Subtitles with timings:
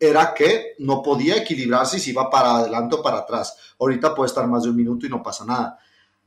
[0.00, 3.54] era que no podía equilibrarse si iba para adelante o para atrás.
[3.78, 5.78] Ahorita puede estar más de un minuto y no pasa nada.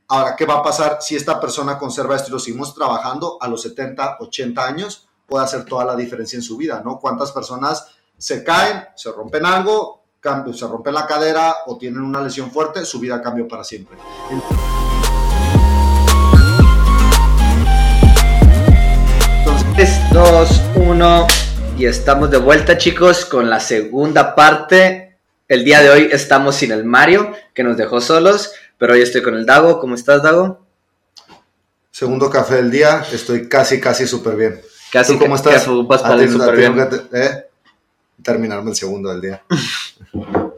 [0.06, 3.48] Ahora, ¿qué va a pasar si esta persona conserva esto y lo seguimos trabajando a
[3.48, 5.08] los 70, 80 años?
[5.26, 7.00] Puede hacer toda la diferencia en su vida, ¿no?
[7.00, 10.04] ¿Cuántas personas se caen, se rompen algo,
[10.54, 12.84] se rompen la cadera o tienen una lesión fuerte?
[12.84, 13.98] Su vida cambió para siempre.
[19.74, 21.26] 3, 2, 1
[21.76, 25.18] y estamos de vuelta chicos con la segunda parte.
[25.48, 29.22] El día de hoy estamos sin el Mario que nos dejó solos, pero hoy estoy
[29.22, 29.80] con el Dago.
[29.80, 30.64] ¿Cómo estás Dago?
[31.90, 34.60] Segundo café del día, estoy casi casi súper bien.
[34.92, 35.66] Casi, ¿Cómo estás?
[35.88, 36.76] para bien.
[37.12, 37.46] ¿eh?
[38.22, 39.42] Terminarme el segundo del día.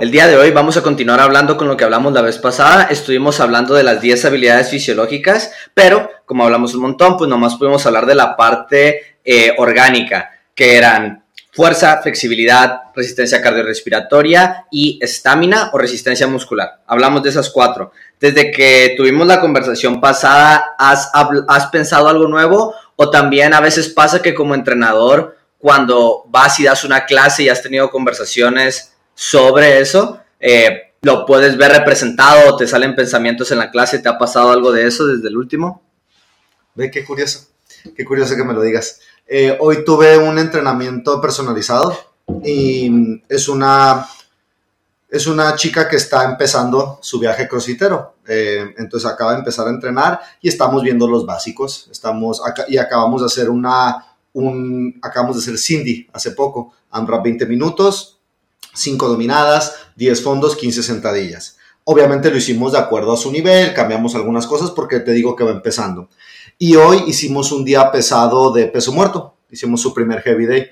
[0.00, 2.88] El día de hoy vamos a continuar hablando con lo que hablamos la vez pasada.
[2.90, 7.86] Estuvimos hablando de las 10 habilidades fisiológicas, pero como hablamos un montón, pues nomás pudimos
[7.86, 15.78] hablar de la parte eh, orgánica, que eran fuerza, flexibilidad, resistencia cardiorrespiratoria y estamina o
[15.78, 16.82] resistencia muscular.
[16.86, 17.92] Hablamos de esas cuatro.
[18.18, 22.74] Desde que tuvimos la conversación pasada, ¿has, ¿has pensado algo nuevo?
[22.96, 27.48] O también a veces pasa que como entrenador, cuando vas y das una clase y
[27.48, 33.58] has tenido conversaciones sobre eso, eh, lo puedes ver representado o te salen pensamientos en
[33.58, 34.00] la clase.
[34.00, 35.82] ¿Te ha pasado algo de eso desde el último?
[36.74, 37.48] Ve, qué curioso.
[37.96, 39.00] Qué curioso que me lo digas.
[39.26, 41.96] Eh, hoy tuve un entrenamiento personalizado
[42.44, 44.06] y es una,
[45.08, 48.16] es una chica que está empezando su viaje crossfitero.
[48.26, 51.88] Eh, entonces acaba de empezar a entrenar y estamos viendo los básicos.
[51.90, 56.72] Estamos y acabamos de hacer una, un, acabamos de hacer Cindy hace poco.
[56.90, 58.18] AMRAP 20 minutos,
[58.74, 61.56] 5 dominadas, 10 fondos, 15 sentadillas.
[61.84, 65.44] Obviamente lo hicimos de acuerdo a su nivel, cambiamos algunas cosas porque te digo que
[65.44, 66.08] va empezando.
[66.58, 70.66] Y hoy hicimos un día pesado de peso muerto, hicimos su primer heavy day.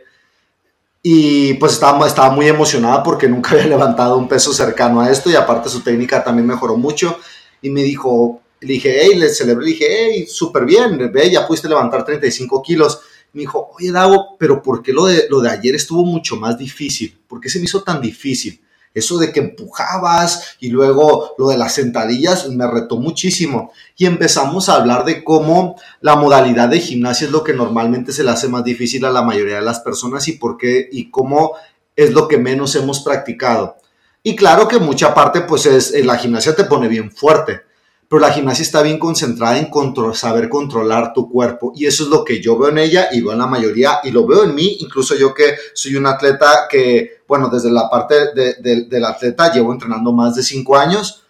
[1.03, 5.31] Y pues estaba, estaba muy emocionada porque nunca había levantado un peso cercano a esto
[5.31, 7.19] y aparte su técnica también mejoró mucho.
[7.61, 11.47] Y me dijo, le dije, hey, le celebré, le dije, hey, súper bien, ve, ya
[11.47, 13.01] pudiste levantar 35 kilos
[13.33, 16.59] me dijo, oye Dago, pero ¿por qué lo de, lo de ayer estuvo mucho más
[16.59, 17.19] difícil?
[17.27, 18.61] ¿Por qué se me hizo tan difícil?
[18.95, 23.73] Eso de que empujabas y luego lo de las sentadillas me retó muchísimo.
[23.97, 28.25] Y empezamos a hablar de cómo la modalidad de gimnasia es lo que normalmente se
[28.25, 31.53] le hace más difícil a la mayoría de las personas y por qué y cómo
[31.97, 33.77] es lo que menos hemos practicado.
[34.23, 37.72] Y claro que mucha parte pues es, la gimnasia te pone bien fuerte
[38.13, 39.71] pero la gimnasia está bien concentrada en
[40.13, 43.33] saber controlar tu cuerpo y eso es lo que yo veo en ella y veo
[43.33, 47.23] en la mayoría y lo veo en mí, incluso yo que soy un atleta que,
[47.27, 51.23] bueno, desde la parte del atleta llevo entrenando más de cinco años,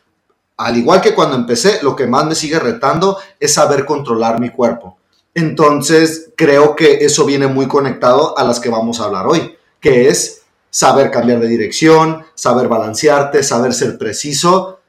[0.56, 4.50] al igual que cuando empecé, lo que más me sigue retando es saber controlar mi
[4.50, 4.98] cuerpo.
[5.37, 10.09] Entonces, creo que eso viene muy conectado a las que vamos a hablar hoy, que
[10.09, 14.81] es saber cambiar de dirección, saber balancearte, saber ser preciso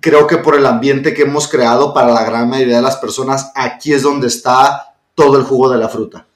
[0.00, 3.52] creo que por el ambiente que hemos creado para la gran mayoría de las personas,
[3.54, 6.26] aquí es donde está todo el jugo de la fruta.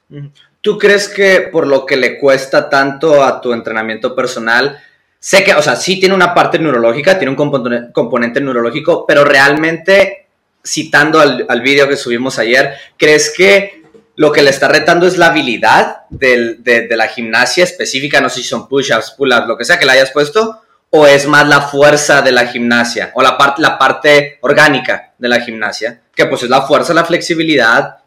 [0.60, 4.78] ¿Tú crees que por lo que le cuesta tanto a tu entrenamiento personal,
[5.18, 10.28] sé que, o sea, sí tiene una parte neurológica, tiene un componente, neurológico, pero realmente,
[10.64, 13.82] citando al, al vídeo que subimos ayer, ¿crees que
[14.16, 18.20] lo que le está retando es la habilidad de, de la gimnasia específica?
[18.20, 21.26] No sé si son push-ups, pull-ups, lo que sea que le hayas puesto, o es
[21.26, 26.02] más la fuerza de la gimnasia o la, parte la parte orgánica de la gimnasia,
[26.14, 27.98] que pues es la fuerza, la flexibilidad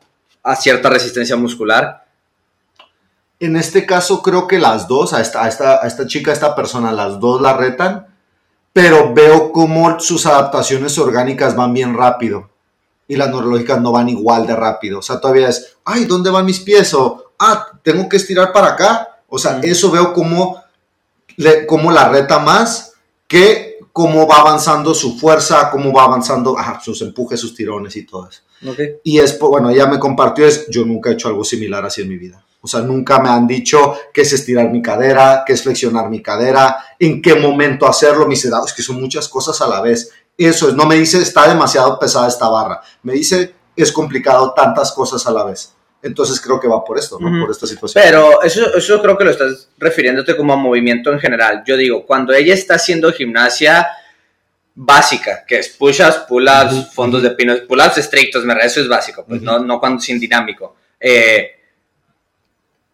[0.44, 2.06] a cierta resistencia muscular.
[3.40, 6.34] En este caso creo que las dos, a esta, a esta, a esta chica, a
[6.34, 8.08] esta persona, las dos la retan,
[8.74, 12.50] pero veo cómo sus adaptaciones orgánicas van bien rápido
[13.08, 15.00] y las neurológicas no van igual de rápido.
[15.00, 16.94] O sea, todavía es, ay, ¿dónde van mis pies?
[16.94, 19.20] O, ah, tengo que estirar para acá.
[19.28, 20.61] O sea, eso veo como
[21.68, 22.94] cómo la reta más
[23.28, 28.30] que cómo va avanzando su fuerza, cómo va avanzando sus empujes, sus tirones y todo
[28.30, 28.42] eso.
[29.04, 32.10] Y es, bueno, ella me compartió, es, yo nunca he hecho algo similar así en
[32.10, 32.44] mi vida.
[32.62, 36.22] O sea, nunca me han dicho qué es estirar mi cadera, qué es flexionar mi
[36.22, 38.28] cadera, en qué momento hacerlo.
[38.28, 40.12] Me dice, es que son muchas cosas a la vez.
[40.38, 42.82] Eso es, no me dice, está demasiado pesada esta barra.
[43.02, 45.74] Me dice, es complicado tantas cosas a la vez.
[46.04, 47.42] Entonces creo que va por esto, ¿no?
[47.42, 48.04] Por esta situación.
[48.04, 51.64] Pero eso, eso creo que lo estás refiriéndote como a movimiento en general.
[51.66, 53.88] Yo digo, cuando ella está haciendo gimnasia
[54.74, 59.42] básica, que es push-ups, pull-ups, fondos de pinos, pull-ups estrictos, me eso es básico, pues
[59.42, 60.76] no, no cuando sin dinámico.
[61.00, 61.52] Eh,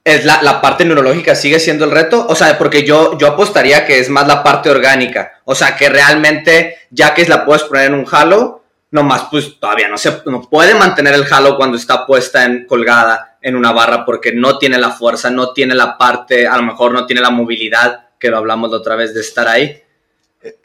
[0.03, 3.85] es la, la, parte neurológica sigue siendo el reto, o sea, porque yo, yo apostaría
[3.85, 7.87] que es más la parte orgánica, o sea, que realmente ya que la puedes poner
[7.87, 8.56] en un halo,
[8.91, 13.37] nomás pues todavía no se no puede mantener el halo cuando está puesta en colgada
[13.41, 16.91] en una barra porque no tiene la fuerza, no tiene la parte, a lo mejor
[16.91, 19.81] no tiene la movilidad, que lo hablamos la otra vez de estar ahí.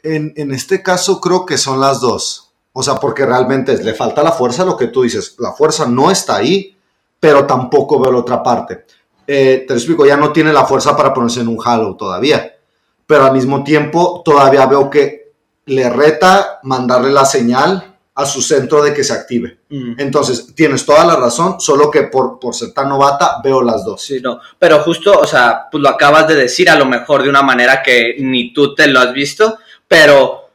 [0.03, 2.49] En, en este caso creo que son las dos.
[2.75, 6.09] O sea, porque realmente le falta la fuerza, lo que tú dices, la fuerza no
[6.09, 6.75] está ahí,
[7.19, 8.85] pero tampoco veo la otra parte.
[9.27, 12.57] Eh, te lo explico, ya no tiene la fuerza para ponerse en un halo todavía,
[13.05, 15.31] pero al mismo tiempo todavía veo que
[15.65, 19.59] le reta mandarle la señal a su centro de que se active.
[19.69, 19.95] Mm.
[19.97, 24.01] Entonces, tienes toda la razón, solo que por, por ser tan novata veo las dos.
[24.01, 27.29] Sí, no, pero justo, o sea, pues lo acabas de decir a lo mejor de
[27.29, 29.57] una manera que ni tú te lo has visto,
[29.87, 30.49] pero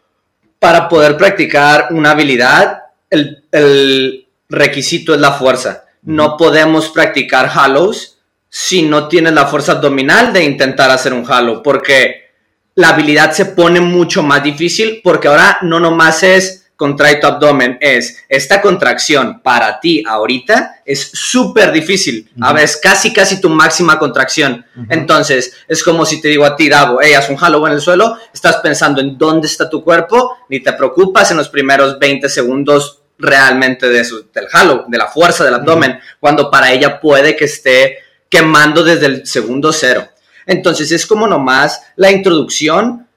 [0.59, 5.85] para poder practicar una habilidad, el, el requisito es la fuerza.
[6.03, 8.19] No podemos practicar halos
[8.49, 12.29] si no tienes la fuerza abdominal de intentar hacer un halo, porque
[12.77, 17.77] la habilidad se pone mucho más difícil, porque ahora no nomás es contrae tu abdomen,
[17.81, 23.99] es esta contracción para ti ahorita es súper difícil, a veces casi casi tu máxima
[23.99, 24.65] contracción.
[24.89, 27.81] Entonces, es como si te digo a ti, Davo, hey, haz un halo en el
[27.81, 32.29] suelo, estás pensando en dónde está tu cuerpo, ni te preocupas en los primeros 20
[32.29, 37.35] segundos realmente de eso, del halo, de la fuerza del abdomen, cuando para ella puede
[37.35, 37.99] que esté
[38.29, 40.07] quemando desde el segundo cero.
[40.47, 43.09] Entonces es como nomás la introducción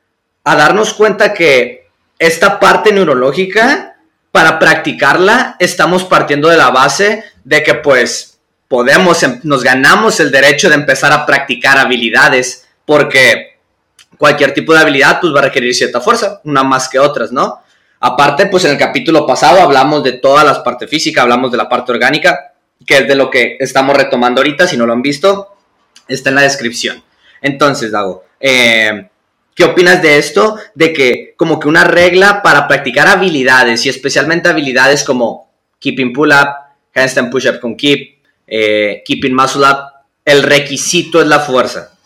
[0.43, 1.80] a darnos cuenta que
[2.21, 3.95] esta parte neurológica,
[4.31, 10.31] para practicarla, estamos partiendo de la base de que pues podemos, em, nos ganamos el
[10.31, 13.57] derecho de empezar a practicar habilidades, porque
[14.19, 17.63] cualquier tipo de habilidad pues va a requerir cierta fuerza, una más que otras, ¿no?
[17.99, 21.67] Aparte, pues en el capítulo pasado hablamos de todas las partes físicas, hablamos de la
[21.67, 22.53] parte orgánica,
[22.85, 25.55] que es de lo que estamos retomando ahorita, si no lo han visto,
[26.07, 27.03] está en la descripción.
[27.41, 29.09] Entonces, Dago, eh,
[29.55, 30.57] ¿Qué opinas de esto?
[30.75, 36.47] De que como que una regla para practicar habilidades y especialmente habilidades como keeping pull-up,
[36.95, 39.91] handstand push-up con keep, eh, keeping muscle-up,
[40.23, 41.97] el requisito es la fuerza.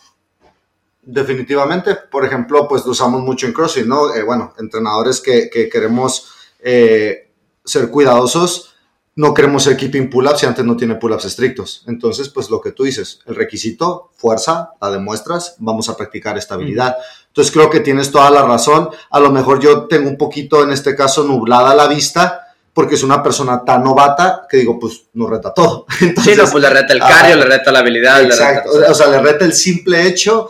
[1.01, 4.13] Definitivamente, por ejemplo, pues lo usamos mucho en CrossFit, ¿no?
[4.15, 7.29] Eh, bueno, entrenadores que, que queremos eh,
[7.63, 8.74] ser cuidadosos,
[9.17, 11.83] no queremos ser keeping pull-ups si antes no tiene pull-ups estrictos.
[11.87, 16.97] Entonces, pues lo que tú dices, el requisito, fuerza, la demuestras, vamos a practicar estabilidad.
[17.27, 18.89] Entonces creo que tienes toda la razón.
[19.09, 22.41] A lo mejor yo tengo un poquito, en este caso, nublada la vista,
[22.73, 25.85] porque es una persona tan novata que digo, pues no reta todo.
[26.01, 28.21] Entonces, sí, no, pues le reta el cardio, le reta la habilidad.
[28.21, 30.49] Exacto, o sea, le reta el simple hecho,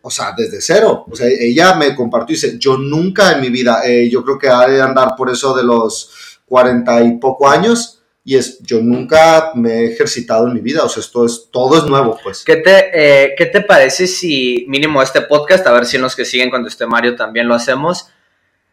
[0.00, 1.04] o sea, desde cero.
[1.10, 4.38] O sea, ella me compartió y dice, yo nunca en mi vida, eh, yo creo
[4.38, 8.80] que ha de andar por eso de los cuarenta y poco años, y es, yo
[8.80, 12.44] nunca me he ejercitado en mi vida, o sea, esto es, todo es nuevo, pues.
[12.44, 16.14] ¿Qué te, eh, ¿qué te parece si mínimo este podcast, a ver si en los
[16.14, 18.10] que siguen cuando esté Mario también lo hacemos,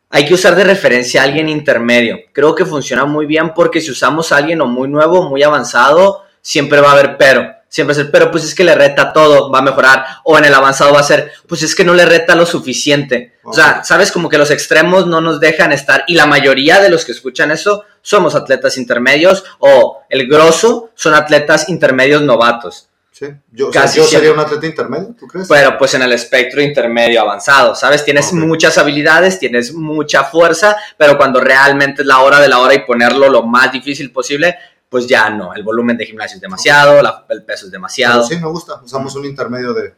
[0.09, 2.19] hay que usar de referencia a alguien intermedio.
[2.31, 6.23] Creo que funciona muy bien porque si usamos a alguien o muy nuevo, muy avanzado,
[6.41, 9.51] siempre va a haber pero siempre es el, pero pues es que le reta todo,
[9.51, 10.05] va a mejorar.
[10.23, 13.33] O en el avanzado va a ser, pues es que no le reta lo suficiente.
[13.43, 16.03] O sea, sabes, como que los extremos no nos dejan estar.
[16.07, 21.13] Y la mayoría de los que escuchan eso somos atletas intermedios o el grosso son
[21.13, 22.89] atletas intermedios novatos.
[23.17, 25.47] Sí, yo, sería un atleta intermedio, ¿tú crees?
[25.47, 28.03] Pero pues en el espectro intermedio avanzado, ¿sabes?
[28.03, 32.73] Tienes muchas habilidades, tienes mucha fuerza, pero cuando realmente es la hora de la hora
[32.73, 34.57] y ponerlo lo más difícil posible,
[34.89, 38.25] pues ya no, el volumen de gimnasio es demasiado, el peso es demasiado.
[38.25, 39.93] sí, me gusta, usamos un intermedio de,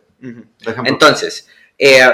[0.86, 1.48] Entonces,
[1.78, 2.10] eh,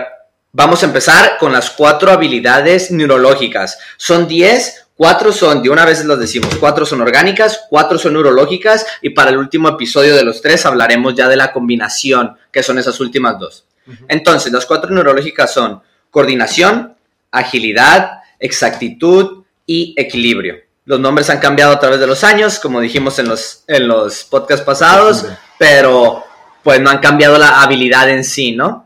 [0.51, 3.80] vamos a empezar con las cuatro habilidades neurológicas.
[3.98, 8.86] Son 10, cuatro son, de una vez los decimos, cuatro son orgánicas, cuatro son neurológicas
[9.01, 12.77] y para el último episodio de los tres hablaremos ya de la combinación, que son
[12.80, 13.65] esas últimas dos.
[14.08, 16.96] Entonces, las cuatro neurológicas son coordinación,
[17.32, 20.62] agilidad, exactitud y equilibrio.
[20.86, 24.25] Los nombres han cambiado a través de los años, como dijimos en los, en los
[24.25, 25.25] podcasts pasados,
[25.58, 26.25] pero
[26.62, 28.86] pues no han cambiado la habilidad en sí, ¿no?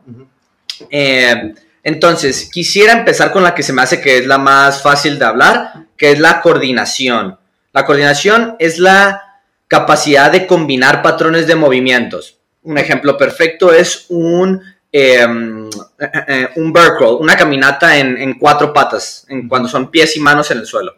[0.92, 5.18] Eh, entonces, quisiera empezar con la que se me hace que es la más fácil
[5.18, 7.40] de hablar, que es la coordinación.
[7.74, 12.38] La coordinación es la capacidad de combinar patrones de movimientos.
[12.62, 14.62] Un ejemplo perfecto es un,
[14.92, 15.68] em,
[16.00, 20.20] eh, eh, un crawl, una caminata en, en cuatro patas, en, cuando son pies y
[20.20, 20.94] manos en el suelo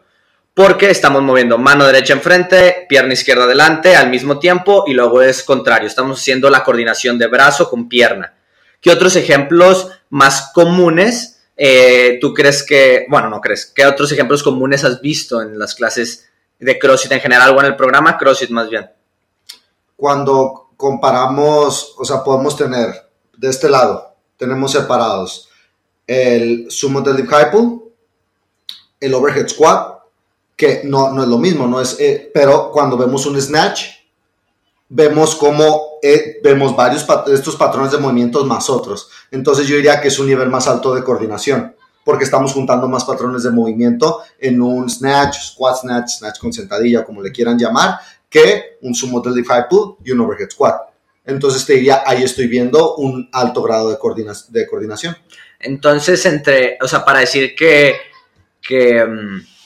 [0.54, 5.44] porque estamos moviendo mano derecha enfrente, pierna izquierda adelante al mismo tiempo y luego es
[5.44, 8.34] contrario, estamos haciendo la coordinación de brazo con pierna.
[8.82, 14.44] ¿Qué otros ejemplos más comunes eh, tú crees que, bueno, no crees, qué otros ejemplos
[14.44, 18.50] comunes has visto en las clases de CrossFit en general o en el programa CrossFit
[18.50, 18.90] más bien?
[19.96, 25.50] Cuando comparamos, o sea, podemos tener de este lado, tenemos separados
[26.08, 27.84] el sumo deadlift high pull,
[29.00, 29.99] el overhead squat,
[30.60, 33.84] que no, no es lo mismo, no es, eh, pero cuando vemos un snatch,
[34.90, 39.10] vemos cómo eh, vemos varios estos patrones de movimientos más otros.
[39.32, 41.74] Entonces yo diría que es un nivel más alto de coordinación,
[42.04, 47.06] porque estamos juntando más patrones de movimiento en un snatch, squat snatch, snatch con sentadilla,
[47.06, 47.98] como le quieran llamar,
[48.30, 50.76] que un sumo deadlift pull y un overhead squat.
[51.24, 53.98] Entonces te diría, ahí estoy viendo un alto grado de,
[54.50, 55.16] de coordinación.
[55.58, 57.96] Entonces, entre, o sea, para decir que,
[58.62, 59.59] que mm,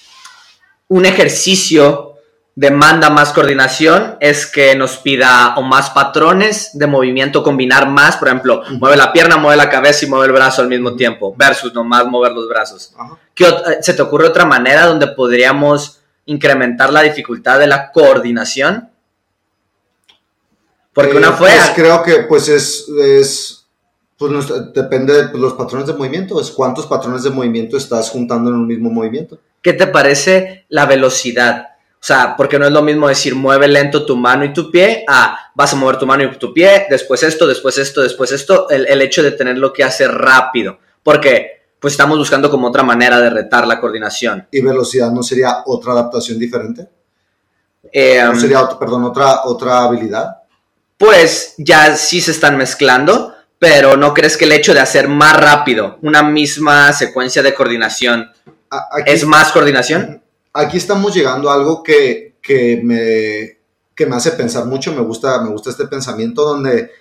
[0.88, 2.13] un ejercicio
[2.56, 8.28] demanda más coordinación es que nos pida o más patrones de movimiento, combinar más, por
[8.28, 11.74] ejemplo, mueve la pierna, mueve la cabeza y mueve el brazo al mismo tiempo, versus
[11.74, 12.94] nomás mover los brazos.
[13.34, 13.46] ¿Qué,
[13.82, 18.90] ¿Se te ocurre otra manera donde podríamos incrementar la dificultad de la coordinación?
[20.94, 21.50] Porque una eh, fue...
[21.50, 23.66] Pues creo que pues es, es
[24.18, 24.32] pues
[24.74, 28.58] depende de pues, los patrones de movimiento, es cuántos patrones de movimiento estás juntando en
[28.58, 29.40] un mismo movimiento.
[29.63, 31.70] ¿Qué te parece la velocidad?
[31.93, 35.05] O sea, porque no es lo mismo decir mueve lento tu mano y tu pie
[35.08, 38.70] a vas a mover tu mano y tu pie, después esto, después esto, después esto,
[38.70, 40.79] el, hecho de tenerlo que hacer rápido.
[41.01, 44.46] Porque pues estamos buscando como otra manera de retar la coordinación.
[44.51, 46.89] ¿Y velocidad no sería otra adaptación diferente?
[47.89, 50.39] Eh, ¿No sería, perdón, otra, otra habilidad?
[50.98, 55.38] Pues ya sí se están mezclando, pero ¿no crees que el hecho de hacer más
[55.38, 58.29] rápido una misma secuencia de coordinación
[59.06, 60.24] es más coordinación?
[60.53, 62.36] aquí estamos llegando a algo que,
[62.84, 66.92] me, me hace pensar mucho, me gusta, me gusta este pensamiento donde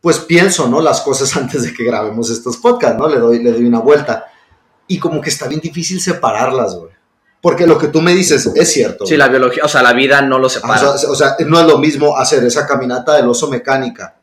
[0.00, 0.80] pues pienso, ¿no?
[0.80, 3.08] Las cosas antes de que grabemos estos podcasts, ¿no?
[3.08, 4.26] Le doy, le doy una vuelta.
[4.86, 6.90] Y como que está bien difícil separarlas, güey.
[7.42, 9.06] Porque lo que tú me dices es cierto.
[9.06, 10.90] Sí, la biología, o sea, la vida no lo separa.
[10.90, 14.16] O sea, o sea, no es lo mismo hacer esa caminata del oso mecánica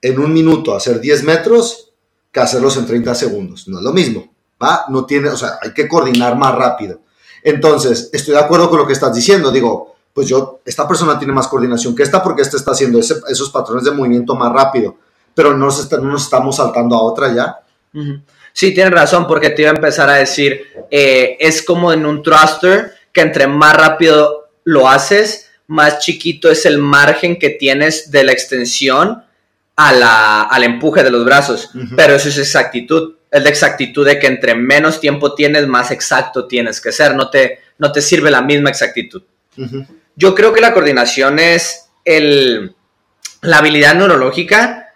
[0.00, 1.92] en un minuto, hacer 10 metros,
[2.30, 3.66] que hacerlos en 30 segundos.
[3.66, 4.84] No es lo mismo, ¿va?
[4.88, 7.00] No tiene, o sea, hay que coordinar más rápido.
[7.42, 9.50] Entonces, estoy de acuerdo con lo que estás diciendo.
[9.50, 13.50] Digo, pues yo, esta persona tiene más coordinación que esta porque esta está haciendo esos
[13.50, 14.96] patrones de movimiento más rápido,
[15.34, 17.56] pero no nos, no nos estamos saltando a otra ya.
[18.52, 22.22] Sí, tienes razón, porque te iba a empezar a decir, eh, es como en un
[22.22, 28.24] thruster, que entre más rápido lo haces, más chiquito es el margen que tienes de
[28.24, 29.22] la extensión
[29.76, 34.18] a la, al empuje de los brazos, pero eso es exactitud es la exactitud de
[34.18, 37.14] que entre menos tiempo tienes, más exacto tienes que ser.
[37.14, 39.22] No te, no te sirve la misma exactitud.
[40.16, 42.74] Yo creo que la coordinación es el,
[43.42, 44.94] la habilidad neurológica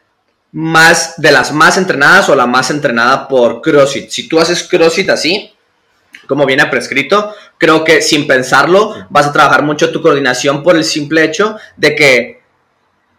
[0.53, 4.09] más de las más entrenadas o la más entrenada por CrossFit.
[4.11, 5.53] Si tú haces CrossFit así,
[6.27, 10.85] como viene prescrito, creo que sin pensarlo vas a trabajar mucho tu coordinación por el
[10.85, 12.44] simple hecho de que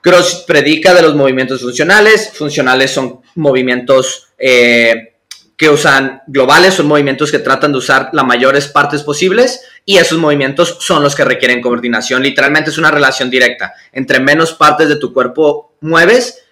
[0.06, 2.30] CrossFit predica de los movimientos funcionales.
[2.32, 5.16] Funcionales son movimientos eh,
[5.58, 10.20] que usan globales, son movimientos que tratan de usar las mayores partes posibles y esos
[10.20, 12.22] movimientos son los que requieren coordinación.
[12.22, 13.74] Literalmente es una relación directa.
[13.92, 16.44] Entre menos partes de tu cuerpo mueves,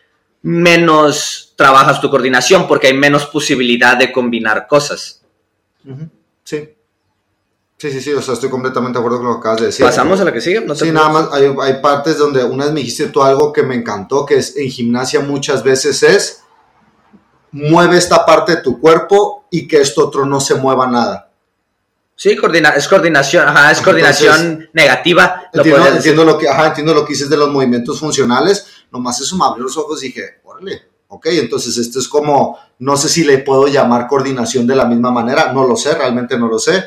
[0.41, 5.22] menos trabajas tu coordinación porque hay menos posibilidad de combinar cosas.
[6.43, 6.69] Sí.
[7.83, 9.85] Sí, sí, sí, o sea, estoy completamente de acuerdo con lo que acabas de decir.
[9.85, 10.61] ¿Pasamos a la que sigue?
[10.61, 13.61] No sí, nada más, hay, hay partes donde una vez me dijiste tú algo que
[13.61, 16.43] me encantó, que es en gimnasia muchas veces es
[17.51, 21.29] mueve esta parte de tu cuerpo y que esto otro no se mueva nada.
[22.15, 25.49] Sí, es coordinación, ajá, es coordinación negativa.
[25.51, 29.43] entiendo, lo que, ajá, entiendo lo que dices de los movimientos funcionales, nomás eso me
[29.43, 33.39] abrió los ojos y dije, órale, ok, entonces esto es como, no sé si le
[33.39, 36.81] puedo llamar coordinación de la misma manera, no lo sé, realmente no lo sé,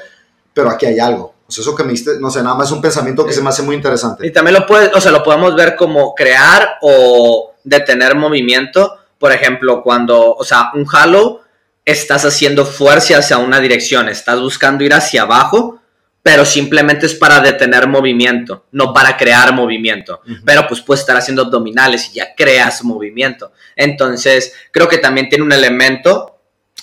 [0.57, 1.35] pero aquí hay algo.
[1.47, 3.43] O sea, eso que me diste, no sé, nada más es un pensamiento que se
[3.43, 4.27] me hace muy interesante.
[4.27, 9.33] Y también lo puedes, o sea, lo podemos ver como crear o detener movimiento por
[9.33, 11.43] ejemplo, cuando, o sea, un halo,
[11.85, 15.81] estás haciendo fuerza hacia una dirección, estás buscando ir hacia abajo,
[16.23, 20.21] pero simplemente es para detener movimiento, no para crear movimiento.
[20.45, 23.53] Pero pues puedes estar haciendo abdominales y ya creas movimiento.
[23.77, 26.41] Entonces, creo que también tiene un elemento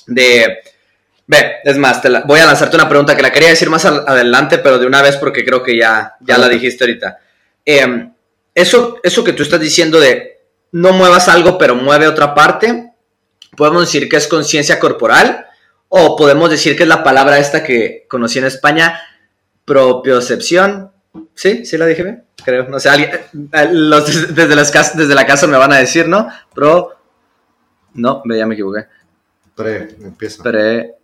[0.08, 0.60] de...
[1.34, 4.60] Ve, es más, te voy a lanzarte una pregunta que la quería decir más adelante,
[4.60, 7.18] pero de una vez porque creo que ya, ya la dijiste ahorita.
[7.66, 8.14] Em,
[8.54, 10.42] eso, eso que tú estás diciendo de
[10.74, 12.94] no muevas algo pero mueve otra parte,
[13.58, 15.48] podemos decir que es conciencia corporal
[15.90, 19.02] o podemos decir que es la palabra esta que conocí en España,
[19.66, 20.92] propiocepción.
[21.34, 21.66] ¿Sí?
[21.66, 22.26] ¿Sí la dije bien?
[22.46, 22.68] Creo.
[22.70, 26.28] No sé, alguien, eh, los desde, las, desde la casa me van a decir, ¿no?
[26.54, 26.96] Pro...
[27.96, 28.86] No, ya me equivoqué.
[29.56, 30.44] Pre, empieza.
[30.44, 30.98] Pre...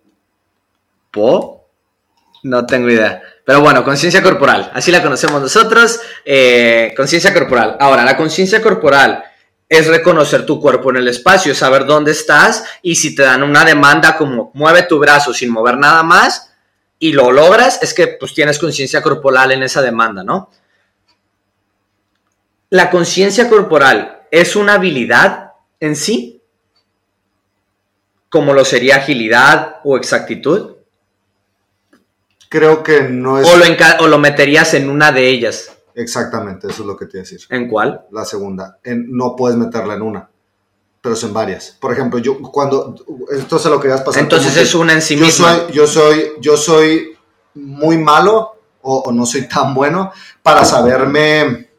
[2.44, 3.22] No tengo idea.
[3.46, 4.72] Pero bueno, conciencia corporal.
[4.74, 6.00] Así la conocemos nosotros.
[6.24, 7.78] Eh, conciencia corporal.
[7.80, 9.24] Ahora, la conciencia corporal
[9.68, 13.64] es reconocer tu cuerpo en el espacio, saber dónde estás y si te dan una
[13.64, 16.52] demanda como mueve tu brazo sin mover nada más
[16.98, 20.50] y lo logras, es que pues tienes conciencia corporal en esa demanda, ¿no?
[22.72, 26.42] ¿La conciencia corporal es una habilidad en sí?
[28.30, 30.76] Como lo sería agilidad o exactitud.
[32.50, 33.48] Creo que no es...
[33.48, 33.66] O lo,
[34.02, 35.72] o lo meterías en una de ellas.
[35.96, 37.42] Exactamente, eso es lo que te iba a decir.
[37.50, 38.06] ¿En cuál?
[38.12, 38.80] La segunda.
[38.84, 40.30] En- no puedes meterla en una,
[41.02, 41.78] pero son varias.
[41.80, 42.96] Por ejemplo, yo cuando...
[43.32, 44.24] Esto se lo querías pasar.
[44.24, 45.56] Entonces que es una en sí yo misma.
[45.58, 47.16] soy, yo soy, yo soy
[47.54, 51.70] muy malo o, o no soy tan bueno para saberme,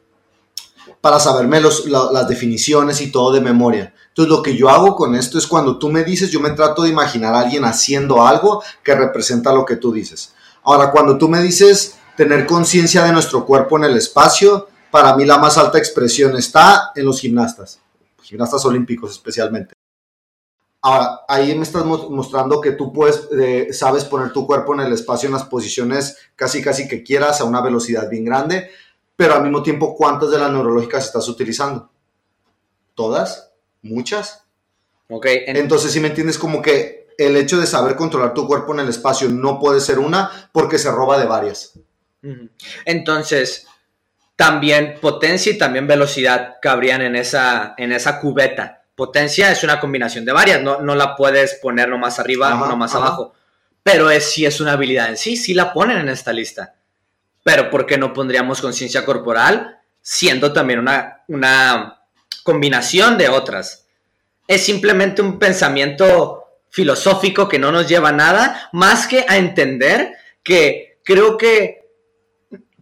[1.01, 3.93] para saberme los- la- las definiciones y todo de memoria.
[4.09, 6.83] Entonces lo que yo hago con esto es cuando tú me dices, yo me trato
[6.83, 10.33] de imaginar a alguien haciendo algo que representa lo que tú dices.
[10.63, 15.25] Ahora, cuando tú me dices tener conciencia de nuestro cuerpo en el espacio, para mí
[15.25, 17.79] la más alta expresión está en los gimnastas,
[18.21, 19.73] gimnastas olímpicos especialmente.
[20.83, 24.81] Ahora, ahí me estás mo- mostrando que tú puedes, eh, sabes poner tu cuerpo en
[24.81, 28.69] el espacio en las posiciones casi casi que quieras a una velocidad bien grande,
[29.15, 31.89] pero al mismo tiempo, ¿cuántas de las neurológicas estás utilizando?
[32.95, 33.51] ¿Todas?
[33.83, 34.43] ¿Muchas?
[35.09, 38.73] Ok, en- Entonces, si me entiendes, como que el hecho de saber controlar tu cuerpo
[38.73, 41.73] en el espacio no puede ser una porque se roba de varias.
[42.85, 43.67] Entonces,
[44.35, 48.83] también potencia y también velocidad cabrían en esa, en esa cubeta.
[48.95, 52.95] Potencia es una combinación de varias, no, no la puedes poner nomás arriba o nomás
[52.95, 53.05] ajá.
[53.05, 53.33] abajo.
[53.83, 56.75] Pero es, sí es una habilidad en sí, sí la ponen en esta lista.
[57.43, 62.01] Pero ¿por qué no pondríamos conciencia corporal siendo también una, una
[62.43, 63.85] combinación de otras?
[64.47, 66.40] Es simplemente un pensamiento
[66.71, 71.81] filosófico que no nos lleva a nada, más que a entender que creo que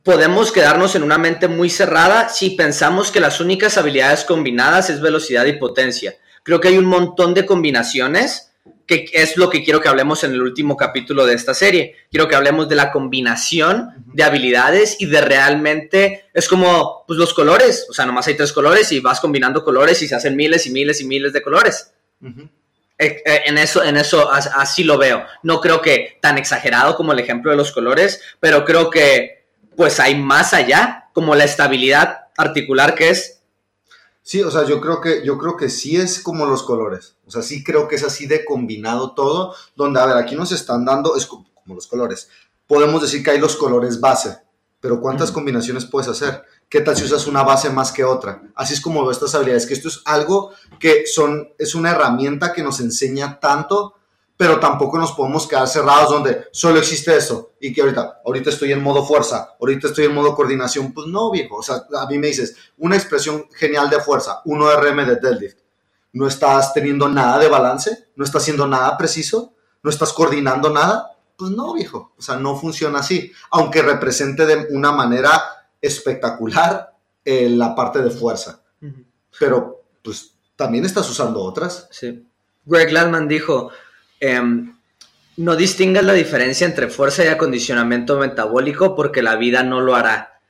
[0.03, 5.01] podemos quedarnos en una mente muy cerrada si pensamos que las únicas habilidades combinadas es
[5.01, 6.15] velocidad y potencia.
[6.43, 8.53] Creo que hay un montón de combinaciones
[8.85, 11.95] que es lo que quiero que hablemos en el último capítulo de esta serie.
[12.09, 17.35] Quiero que hablemos de la combinación de habilidades y de realmente es como pues los
[17.35, 20.65] colores, o sea, nomás hay tres colores y vas combinando colores y se hacen miles
[20.65, 21.91] y miles y miles de colores.
[22.23, 22.49] Eh,
[22.99, 25.23] En eso, en eso as- así lo veo.
[25.41, 29.45] No creo que tan exagerado como el ejemplo de los colores, pero creo que
[29.77, 33.39] pues hay más allá, como la estabilidad articular que es.
[34.21, 37.15] Sí, o sea, yo creo que yo creo que sí es como los colores.
[37.25, 40.51] O sea, sí creo que es así de combinado todo, donde a ver, aquí nos
[40.51, 42.29] están dando es co- como los colores.
[42.67, 44.37] Podemos decir que hay los colores base,
[44.81, 46.43] pero ¿cuántas combinaciones puedes hacer?
[46.69, 48.43] ¿Qué tal si usas una base más que otra?
[48.53, 52.53] Así es como veo estas habilidades, que esto es algo que son es una herramienta
[52.53, 53.95] que nos enseña tanto,
[54.37, 58.71] pero tampoco nos podemos quedar cerrados donde solo existe eso y que ahorita, ahorita estoy
[58.71, 62.19] en modo fuerza, ahorita estoy en modo coordinación, pues no, viejo, o sea, a mí
[62.19, 65.57] me dices, una expresión genial de fuerza, 1 RM de deadlift,
[66.13, 71.17] no estás teniendo nada de balance, no estás haciendo nada preciso, no estás coordinando nada,
[71.35, 77.49] pues no, viejo, o sea, no funciona así, aunque represente de una manera espectacular eh,
[77.49, 78.61] la parte de fuerza,
[79.39, 81.87] pero pues también estás usando otras.
[81.91, 82.25] Sí.
[82.65, 83.71] Greg Landman dijo,
[84.19, 84.75] em,
[85.37, 90.41] no distingas la diferencia entre fuerza y acondicionamiento metabólico porque la vida no lo hará.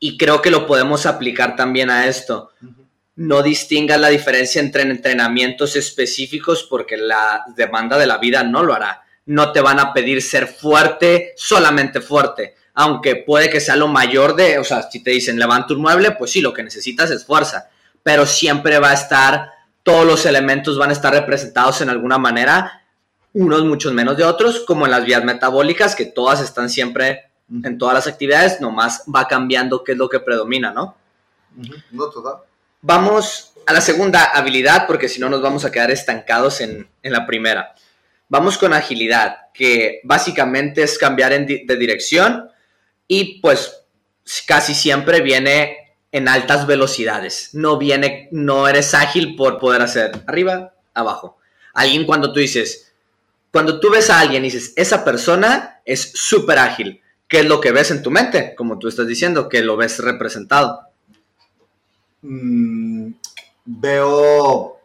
[0.00, 2.50] Y creo que lo podemos aplicar también a esto.
[3.14, 8.74] No distingas la diferencia entre entrenamientos específicos porque la demanda de la vida no lo
[8.74, 9.02] hará.
[9.26, 12.56] No te van a pedir ser fuerte, solamente fuerte.
[12.74, 16.12] Aunque puede que sea lo mayor de, o sea, si te dicen levanta un mueble,
[16.12, 17.68] pues sí, lo que necesitas es fuerza.
[18.02, 19.50] Pero siempre va a estar,
[19.82, 22.82] todos los elementos van a estar representados en alguna manera,
[23.34, 27.24] unos muchos menos de otros, como en las vías metabólicas, que todas están siempre
[27.62, 30.96] en todas las actividades, nomás va cambiando qué es lo que predomina, ¿no?
[31.90, 32.36] No, total.
[32.80, 37.12] Vamos a la segunda habilidad, porque si no nos vamos a quedar estancados en, en
[37.12, 37.74] la primera.
[38.28, 42.48] Vamos con agilidad, que básicamente es cambiar en di- de dirección
[43.08, 43.84] y pues
[44.46, 47.50] casi siempre viene en altas velocidades.
[47.52, 51.38] No viene, no eres ágil por poder hacer arriba, abajo.
[51.74, 52.92] Alguien cuando tú dices,
[53.50, 57.60] cuando tú ves a alguien y dices, esa persona es súper ágil, ¿qué es lo
[57.60, 58.54] que ves en tu mente?
[58.56, 60.80] Como tú estás diciendo, que lo ves representado.
[62.20, 63.12] Mm,
[63.64, 64.76] veo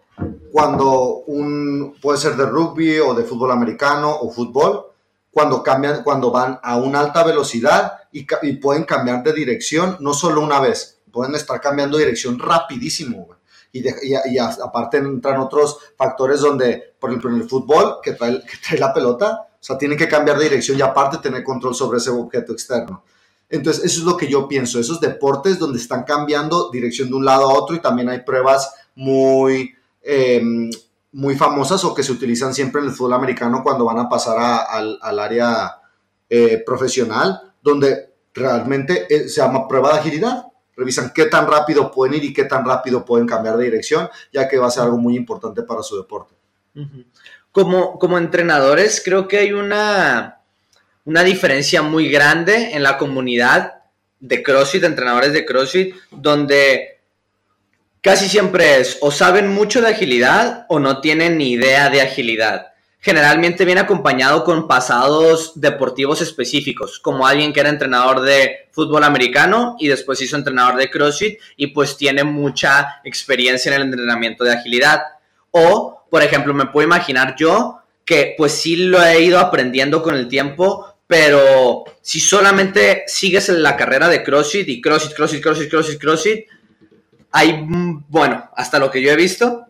[0.52, 4.88] cuando un puede ser de rugby o de fútbol americano o fútbol
[5.30, 8.07] cuando cambian cuando van a una alta velocidad
[8.42, 13.28] y, pueden cambiar de dirección no solo una vez pueden estar cambiando dirección rapidísimo
[13.72, 18.42] y, aparte entran otros factores donde por ejemplo en el fútbol que trae,
[18.78, 22.10] la pelota o sea tienen que cambiar de dirección y aparte tener control sobre ese
[22.10, 23.04] objeto externo.
[23.50, 27.24] Entonces, eso es lo que yo pienso, esos deportes donde están cambiando dirección de un
[27.24, 30.42] lado a otro y también hay pruebas muy, eh,
[31.14, 34.68] muy famosas o que se utilizan siempre en el fútbol americano cuando van a pasar
[35.02, 35.78] al área
[36.30, 38.07] eh, profesional, donde
[38.38, 40.46] realmente eh, se llama prueba de agilidad.
[40.76, 44.48] revisan qué tan rápido pueden ir y qué tan rápido pueden cambiar de dirección, ya
[44.48, 46.36] que va a ser algo muy importante para su deporte.
[47.52, 50.42] Como, como entrenadores, creo que hay una,
[51.06, 53.78] una diferencia muy grande en la comunidad
[54.20, 57.00] de CrossFit, entrenadores de CrossFit, donde
[58.02, 62.74] casi siempre es o saben mucho de agilidad o no tienen ni idea de agilidad.
[63.00, 69.76] Generalmente viene acompañado con pasados deportivos específicos, como alguien que era entrenador de fútbol americano
[69.80, 74.54] y después hizo entrenador de CrossFit y pues tiene mucha experiencia en el entrenamiento de
[74.54, 75.02] agilidad.
[75.52, 80.16] O, por ejemplo, me puedo imaginar yo que pues sí lo he ido aprendiendo con
[80.16, 85.70] el tiempo, pero si solamente sigues en la carrera de CrossFit y CrossFit, CrossFit, CrossFit,
[85.70, 86.46] CrossFit, CrossFit,
[87.32, 89.66] hay, mm, bueno, hasta lo que yo he visto,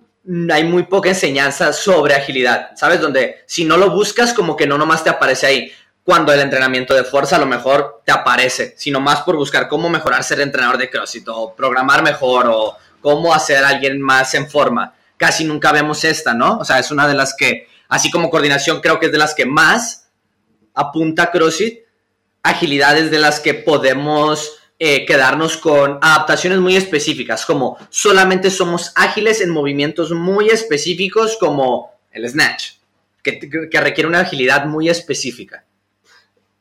[0.51, 2.99] hay muy poca enseñanza sobre agilidad, ¿sabes?
[2.99, 5.71] Donde si no lo buscas, como que no nomás te aparece ahí.
[6.03, 9.89] Cuando el entrenamiento de fuerza a lo mejor te aparece, sino más por buscar cómo
[9.89, 14.49] mejorar ser entrenador de CrossFit o programar mejor o cómo hacer a alguien más en
[14.49, 14.93] forma.
[15.17, 16.59] Casi nunca vemos esta, ¿no?
[16.59, 19.33] O sea, es una de las que, así como coordinación, creo que es de las
[19.33, 20.09] que más
[20.73, 21.79] apunta CrossFit,
[22.43, 29.41] agilidades de las que podemos eh, quedarnos con adaptaciones muy específicas, como solamente somos ágiles
[29.41, 32.73] en movimientos muy específicos como el snatch,
[33.23, 33.39] que,
[33.81, 35.65] requiere una agilidad muy específica.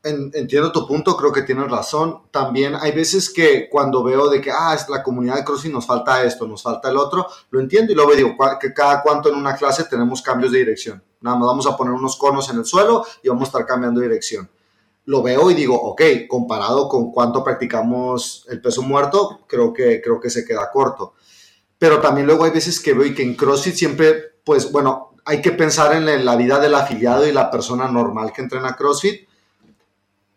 [0.03, 2.23] Entiendo tu punto, creo que tienes razón.
[2.31, 5.85] También hay veces que cuando veo de que, ah, es la comunidad de CrossFit nos
[5.85, 9.35] falta esto, nos falta el otro, lo entiendo y luego digo que cada cuanto en
[9.35, 11.03] una clase tenemos cambios de dirección.
[11.21, 14.01] Nada más vamos a poner unos conos en el suelo y vamos a estar cambiando
[14.01, 14.49] dirección.
[15.07, 20.21] Lo veo y digo, ok, comparado con cuánto practicamos el peso muerto, creo que, creo
[20.21, 21.15] que se queda corto.
[21.79, 25.43] Pero también luego hay veces que veo y que en CrossFit siempre, pues bueno, hay
[25.43, 29.27] que pensar en la vida del afiliado y la persona normal que entrena CrossFit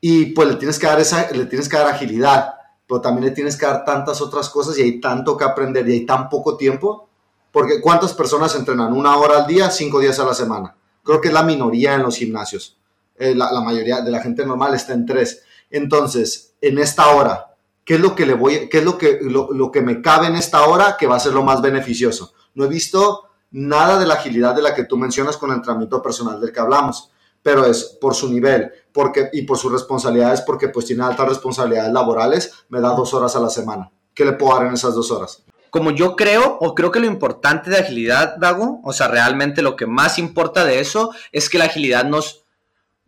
[0.01, 2.53] y pues le tienes que dar esa, le tienes que dar agilidad,
[2.87, 5.93] pero también le tienes que dar tantas otras cosas y hay tanto que aprender y
[5.93, 7.09] hay tan poco tiempo,
[7.51, 8.93] porque ¿cuántas personas entrenan?
[8.93, 10.75] Una hora al día, cinco días a la semana.
[11.03, 12.78] Creo que es la minoría en los gimnasios.
[13.19, 15.43] Eh, la, mayoría de la gente normal está en tres.
[15.69, 17.55] Entonces, en esta hora,
[17.85, 20.27] ¿qué es lo que le voy, qué es lo que, lo, lo que me cabe
[20.27, 22.33] en esta hora que va a ser lo más beneficioso?
[22.55, 26.01] No he visto nada de la agilidad de la que tú mencionas con el entrenamiento
[26.01, 30.69] personal del que hablamos pero es por su nivel porque, y por sus responsabilidades, porque
[30.69, 33.91] pues tiene altas responsabilidades laborales, me da dos horas a la semana.
[34.13, 35.43] ¿Qué le puedo dar en esas dos horas?
[35.69, 39.75] Como yo creo, o creo que lo importante de agilidad, Dago, o sea, realmente lo
[39.75, 42.45] que más importa de eso es que la agilidad nos,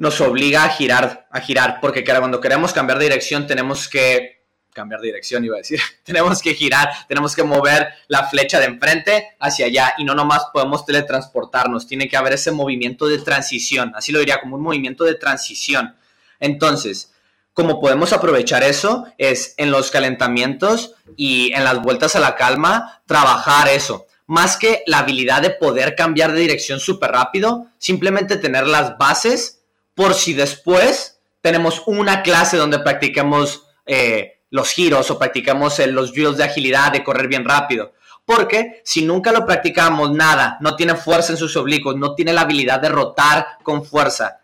[0.01, 4.41] nos obliga a girar, a girar, porque cuando queremos cambiar de dirección tenemos que
[4.73, 5.79] cambiar de dirección, iba a decir.
[6.03, 10.47] tenemos que girar, tenemos que mover la flecha de enfrente hacia allá y no nomás
[10.51, 15.03] podemos teletransportarnos, tiene que haber ese movimiento de transición, así lo diría como un movimiento
[15.03, 15.95] de transición.
[16.39, 17.13] Entonces,
[17.53, 23.03] como podemos aprovechar eso es en los calentamientos y en las vueltas a la calma,
[23.05, 24.07] trabajar eso.
[24.25, 29.59] Más que la habilidad de poder cambiar de dirección súper rápido, simplemente tener las bases
[30.01, 36.37] por si después tenemos una clase donde practiquemos eh, los giros o practicamos los drills
[36.37, 37.93] de agilidad, de correr bien rápido.
[38.25, 42.41] Porque si nunca lo practicamos, nada, no tiene fuerza en sus oblicuos, no tiene la
[42.41, 44.39] habilidad de rotar con fuerza.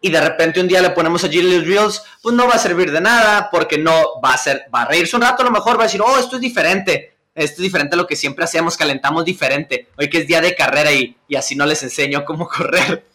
[0.00, 2.90] Y de repente un día le ponemos allí los drills, pues no va a servir
[2.90, 5.76] de nada, porque no va a ser, va a reírse un rato, a lo mejor
[5.76, 8.78] va a decir, oh, esto es diferente, esto es diferente a lo que siempre hacemos,
[8.78, 9.88] calentamos diferente.
[9.98, 13.11] Hoy que es día de carrera y, y así no les enseño cómo correr.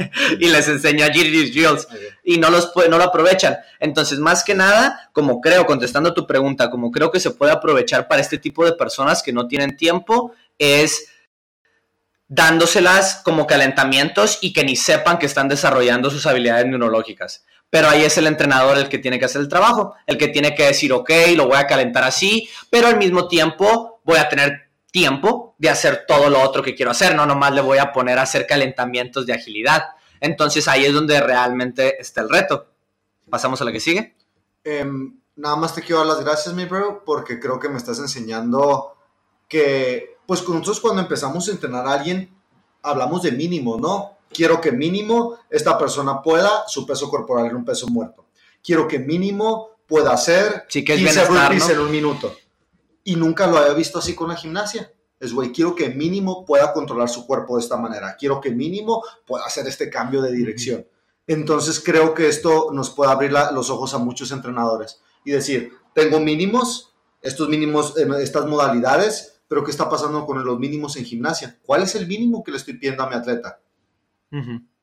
[0.38, 1.88] y les enseña Giri's Drills
[2.24, 3.56] y no, los, no lo aprovechan.
[3.78, 8.08] Entonces, más que nada, como creo, contestando tu pregunta, como creo que se puede aprovechar
[8.08, 11.08] para este tipo de personas que no tienen tiempo, es
[12.28, 17.44] dándoselas como calentamientos y que ni sepan que están desarrollando sus habilidades neurológicas.
[17.70, 20.54] Pero ahí es el entrenador el que tiene que hacer el trabajo, el que tiene
[20.54, 24.70] que decir, ok, lo voy a calentar así, pero al mismo tiempo voy a tener
[24.90, 28.18] tiempo de hacer todo lo otro que quiero hacer, no nomás le voy a poner
[28.18, 29.90] a hacer calentamientos de agilidad.
[30.18, 32.68] Entonces ahí es donde realmente está el reto.
[33.28, 34.16] Pasamos a la que sigue.
[34.64, 37.98] Em, nada más te quiero dar las gracias, mi bro, porque creo que me estás
[37.98, 38.96] enseñando
[39.46, 42.34] que, pues con nosotros cuando empezamos a entrenar a alguien,
[42.82, 44.16] hablamos de mínimo, ¿no?
[44.32, 48.24] Quiero que mínimo esta persona pueda su peso corporal en un peso muerto.
[48.64, 52.34] Quiero que mínimo pueda hacer sí, que 15 burpees en un minuto
[53.04, 54.90] y nunca lo había visto así con la gimnasia.
[55.20, 58.16] Es, güey, quiero que mínimo pueda controlar su cuerpo de esta manera.
[58.18, 60.86] Quiero que mínimo pueda hacer este cambio de dirección.
[61.26, 66.18] Entonces creo que esto nos puede abrir los ojos a muchos entrenadores y decir, tengo
[66.18, 71.58] mínimos, estos mínimos, estas modalidades, pero ¿qué está pasando con los mínimos en gimnasia?
[71.64, 73.60] ¿Cuál es el mínimo que le estoy pidiendo a mi atleta?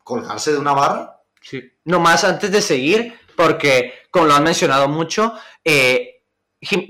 [0.03, 1.21] ¿Colgarse de una barra?
[1.41, 1.63] Sí.
[1.83, 6.21] Nomás antes de seguir, porque como lo han mencionado mucho, eh,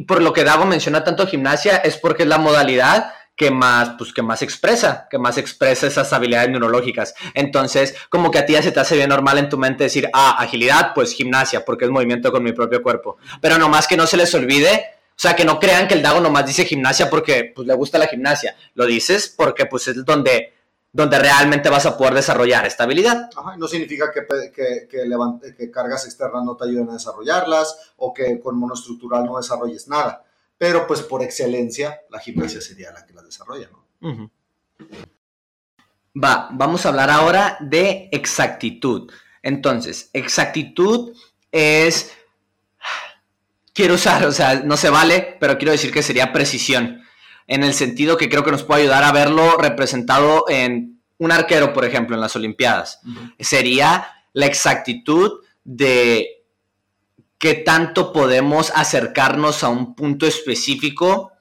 [0.07, 4.11] por lo que Dago menciona tanto gimnasia, es porque es la modalidad que más, pues,
[4.11, 7.13] que más expresa, que más expresa esas habilidades neurológicas.
[7.35, 10.09] Entonces, como que a ti ya se te hace bien normal en tu mente decir,
[10.11, 13.17] ah, agilidad, pues gimnasia, porque es movimiento con mi propio cuerpo.
[13.39, 16.19] Pero nomás que no se les olvide, o sea, que no crean que el Dago
[16.19, 18.55] nomás dice gimnasia porque pues, le gusta la gimnasia.
[18.73, 20.53] Lo dices porque pues es donde
[20.91, 23.29] donde realmente vas a poder desarrollar esta habilidad.
[23.35, 28.39] Ajá, no significa que, que, que, cargas externas no te ayuden a desarrollarlas o que
[28.39, 30.23] con monoestructural no desarrolles nada.
[30.57, 34.31] Pero pues por excelencia la gimnasia sería la que la desarrolla, ¿no?
[36.21, 39.11] Va, vamos a hablar ahora de exactitud.
[39.41, 41.15] Entonces, exactitud
[41.51, 42.13] es...
[43.73, 47.03] Quiero usar, o sea, no se vale, pero quiero decir que sería precisión
[47.47, 51.73] en el sentido que creo que nos puede ayudar a verlo representado en un arquero,
[51.73, 52.99] por ejemplo, en las Olimpiadas.
[53.39, 56.36] Sería la exactitud de
[57.39, 61.31] qué tanto podemos acercarnos a un punto específico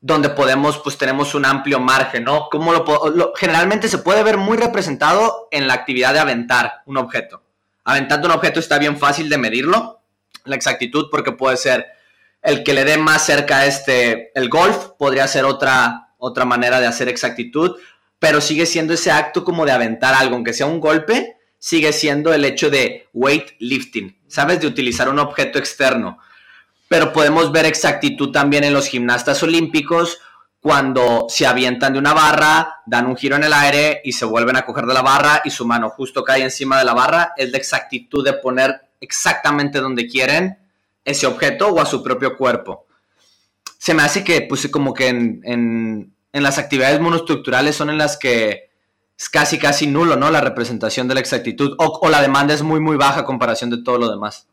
[0.00, 2.48] donde podemos, pues tenemos un amplio margen, ¿no?
[2.50, 7.42] Como lo, generalmente se puede ver muy representado en la actividad de aventar un objeto.
[7.84, 10.00] Aventando un objeto está bien fácil de medirlo,
[10.44, 11.86] la exactitud, porque puede ser
[12.42, 16.86] el que le dé más cerca este, el golf, podría ser otra, otra manera de
[16.86, 17.76] hacer exactitud,
[18.18, 21.35] pero sigue siendo ese acto como de aventar algo, aunque sea un golpe,
[21.66, 24.60] sigue siendo el hecho de weightlifting, ¿sabes?
[24.60, 26.20] De utilizar un objeto externo.
[26.86, 30.20] Pero podemos ver exactitud también en los gimnastas olímpicos
[30.60, 34.54] cuando se avientan de una barra, dan un giro en el aire y se vuelven
[34.54, 37.32] a coger de la barra y su mano justo cae encima de la barra.
[37.36, 40.58] Es la exactitud de poner exactamente donde quieren
[41.04, 42.86] ese objeto o a su propio cuerpo.
[43.76, 48.65] Se me hace que, pues, como que en, las actividades monoestructurales son en las que
[49.18, 50.30] es casi, casi nulo, ¿no?
[50.30, 51.74] La representación de la exactitud.
[51.78, 54.46] O, la demanda es muy, muy baja comparación de todo lo demás.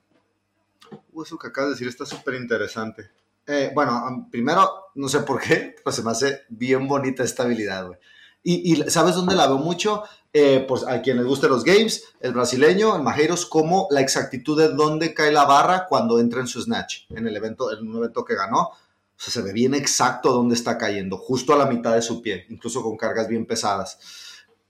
[1.12, 3.12] Uh, eso que acabas de decir está súper interesante.
[3.46, 7.88] Eh, bueno, primero, no sé por qué, pero se me hace bien bonita esta habilidad,
[7.88, 8.00] güey.
[8.46, 10.04] Y, ¿sabes dónde la veo mucho?
[10.34, 14.60] Eh, pues a quien les guste los games, el brasileño, el Majeiros, como la exactitud
[14.60, 17.98] de dónde cae la barra cuando entra en su snatch, en el evento, en un
[17.98, 18.60] evento que ganó.
[18.64, 22.22] O sea, se ve bien exacto dónde está cayendo, justo a la mitad de su
[22.22, 23.98] pie, incluso con cargas bien pesadas.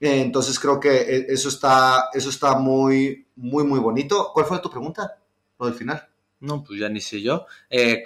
[0.03, 4.31] Eh, entonces creo que eh, eso está, eso está muy, muy, muy bonito.
[4.33, 5.17] ¿Cuál fue tu pregunta?
[5.59, 6.07] Lo del final.
[6.39, 7.45] No, pues ya ni sé yo.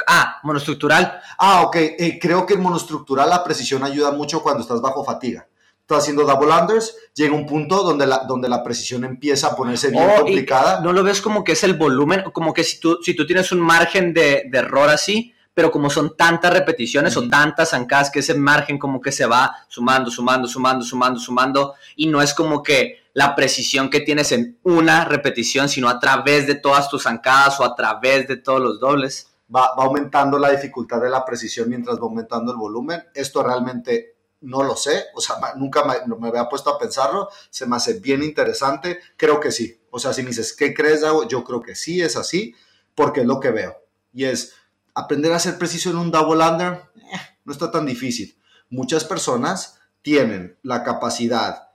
[0.07, 1.19] ah, monoestructural.
[1.39, 1.77] Ah, ok.
[2.21, 5.47] creo que el monoestructural la precisión ayuda mucho cuando estás bajo fatiga
[5.87, 9.89] estás haciendo double unders, llega un punto donde la, donde la precisión empieza a ponerse
[9.89, 10.81] bien oh, complicada.
[10.81, 13.53] No lo ves como que es el volumen, como que si tú, si tú tienes
[13.53, 18.35] un margen de, error así, pero como son tantas repeticiones o tantas zancadas que ese
[18.35, 23.07] margen como que se va sumando, sumando, sumando, sumando, sumando, y no es como que
[23.13, 27.63] la precisión que tienes en una repetición, sino a través de todas tus zancadas o
[27.63, 29.31] a través de todos los dobles.
[29.49, 33.05] Va, va aumentando la dificultad de la precisión mientras va aumentando el volumen.
[33.15, 37.77] Esto realmente no lo sé, o sea, nunca me, había puesto a pensarlo, se me
[37.77, 41.63] hace bien interesante, creo que sí, o sea, si me dices, ¿qué crees, Yo creo
[41.63, 42.53] que sí es así,
[42.93, 43.75] porque es lo que veo,
[44.13, 44.53] y es,
[44.97, 48.35] aprender a ser preciso en un double under, eh, no está tan difícil.
[48.71, 51.69] Muchas personas tienen la capacidad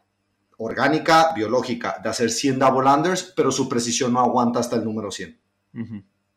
[0.58, 5.12] orgánica, biológica, de hacer 100 double unders, pero su precisión no aguanta hasta el número
[5.12, 5.40] 100.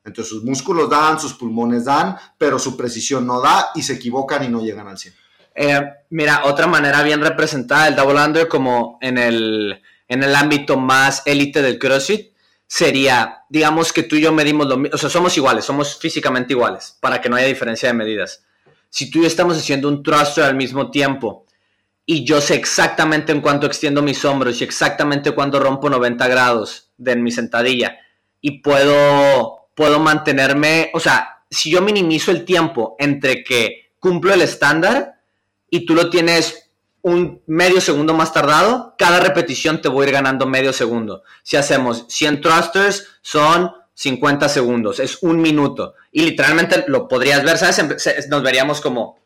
[0.03, 4.43] Entonces sus músculos dan, sus pulmones dan, pero su precisión no da y se equivocan
[4.43, 5.13] y no llegan al 100.
[5.55, 10.77] Eh, mira, otra manera bien representada del double under como en el, en el ámbito
[10.77, 12.34] más élite del CrossFit
[12.67, 16.53] sería, digamos que tú y yo medimos lo mismo, o sea, somos iguales, somos físicamente
[16.53, 18.43] iguales, para que no haya diferencia de medidas.
[18.89, 21.45] Si tú y yo estamos haciendo un thruster al mismo tiempo
[22.05, 26.91] y yo sé exactamente en cuánto extiendo mis hombros y exactamente cuándo rompo 90 grados
[26.97, 27.97] de mi sentadilla
[28.41, 34.41] y puedo, puedo mantenerme, o sea, si yo minimizo el tiempo entre que cumplo el
[34.41, 35.21] estándar
[35.69, 36.64] y tú lo tienes
[37.05, 41.21] un medio segundo más tardado, cada repetición te voy a ir ganando medio segundo.
[41.43, 45.93] Si hacemos 100 thrusters, son 50 segundos, es un minuto.
[46.11, 48.27] Y literalmente lo podrías ver, ¿sabes?
[48.27, 49.19] Nos veríamos como...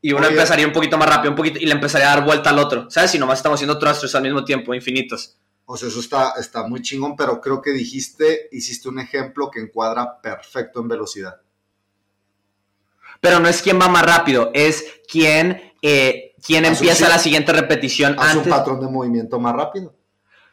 [0.00, 2.50] Y uno empezaría un poquito más rápido, un poquito, y le empezaría a dar vuelta
[2.50, 3.10] al otro, ¿sabes?
[3.10, 5.38] Si nomás estamos haciendo thrusters al mismo tiempo, infinitos.
[5.64, 9.58] O sea, eso está, está muy chingón, pero creo que dijiste, hiciste un ejemplo que
[9.58, 11.40] encuadra perfecto en velocidad.
[13.20, 18.36] Pero no es quién va más rápido, es quién, eh, empieza la siguiente repetición Haz
[18.36, 19.94] un patrón de movimiento más rápido.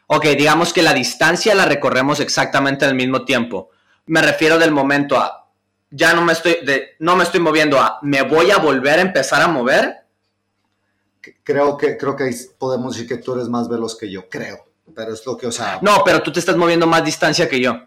[0.08, 3.69] Ok, digamos que la distancia la recorremos exactamente al mismo tiempo.
[4.08, 5.47] Me refiero del momento a,
[5.91, 9.04] ya no me estoy, de, no me estoy moviendo a, me voy a volver a
[9.04, 9.97] empezar a mover.
[11.43, 14.67] Creo que, creo que podemos decir que tú eres más veloz que yo, creo.
[14.95, 15.80] Pero es lo que, o sea...
[15.82, 17.80] No, pero tú te estás moviendo más distancia que yo.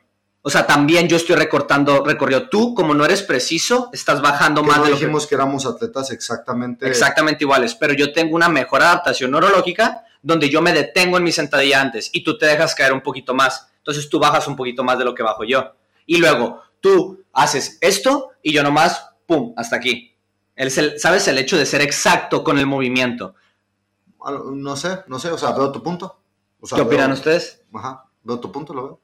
[0.44, 2.48] O sea, también yo estoy recortando recorrido.
[2.48, 5.34] Tú, como no eres preciso, estás bajando Que más no de lo que dijimos que...
[5.36, 6.86] éramos atletas exactamente.
[6.88, 11.30] exactamente iguales, pero yo tengo una mejor adaptación neurológica donde yo me detengo en mi
[11.32, 13.68] sentadilla antes y tú te dejas caer un poquito más.
[13.78, 15.74] Entonces tú bajas un poquito más de lo que bajo yo.
[16.06, 20.14] Y luego tú haces esto y yo nomás, pum, hasta aquí.
[20.56, 21.26] Es el, ¿Sabes?
[21.28, 23.34] El hecho de ser exacto con el movimiento.
[24.24, 26.18] Ah, No sé, no sé, o sea, veo tu punto.
[26.60, 27.62] O sea, ¿Qué opinan veo- ustedes?
[27.72, 29.00] Ajá, veo tu punto, lo veo.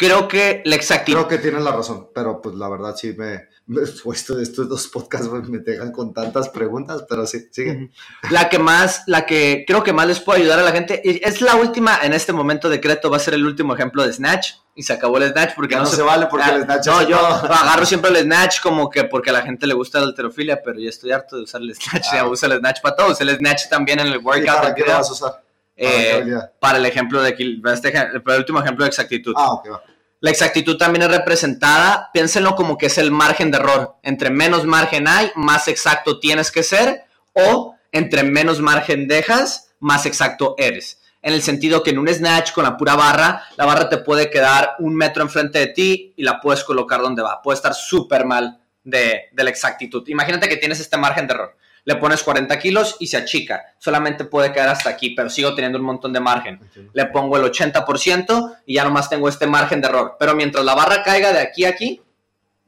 [0.00, 1.18] Creo que la exactitud...
[1.18, 4.88] Creo que tienes la razón, pero pues la verdad sí me, me esto, estos dos
[4.88, 7.90] podcasts me dejan con tantas preguntas, pero sí, sigue.
[8.30, 11.20] La que más, la que creo que más les puede ayudar a la gente, y
[11.22, 14.52] es la última, en este momento decreto va a ser el último ejemplo de Snatch,
[14.74, 16.86] y se acabó el Snatch porque Ya no, no se vale porque Ah, el snatch
[16.86, 20.06] No, yo agarro siempre el Snatch como que porque a la gente le gusta la
[20.06, 22.16] alterofilia, pero yo estoy harto de usar el Snatch, Ah.
[22.16, 24.46] ya uso el Snatch para todos, el Snatch también en el ¿Y workout.
[24.60, 25.30] para qué lo vas a usar?
[25.32, 27.30] ¿Para eh, para el ejemplo de
[27.72, 29.32] este para el último ejemplo de exactitud.
[29.34, 29.82] Ah, ok, va.
[30.20, 33.96] La exactitud también es representada, piénsenlo como que es el margen de error.
[34.02, 40.04] Entre menos margen hay, más exacto tienes que ser, o entre menos margen dejas, más
[40.04, 41.00] exacto eres.
[41.22, 44.30] En el sentido que en un snatch con la pura barra, la barra te puede
[44.30, 47.40] quedar un metro enfrente de ti y la puedes colocar donde va.
[47.40, 50.06] Puede estar súper mal de, de la exactitud.
[50.08, 51.56] Imagínate que tienes este margen de error.
[51.84, 53.74] Le pones 40 kilos y se achica.
[53.78, 56.60] Solamente puede quedar hasta aquí, pero sigo teniendo un montón de margen
[56.92, 60.16] le pongo el 80% y ya nomás tengo este margen de error.
[60.18, 62.02] Pero mientras la barra caiga de aquí a aquí,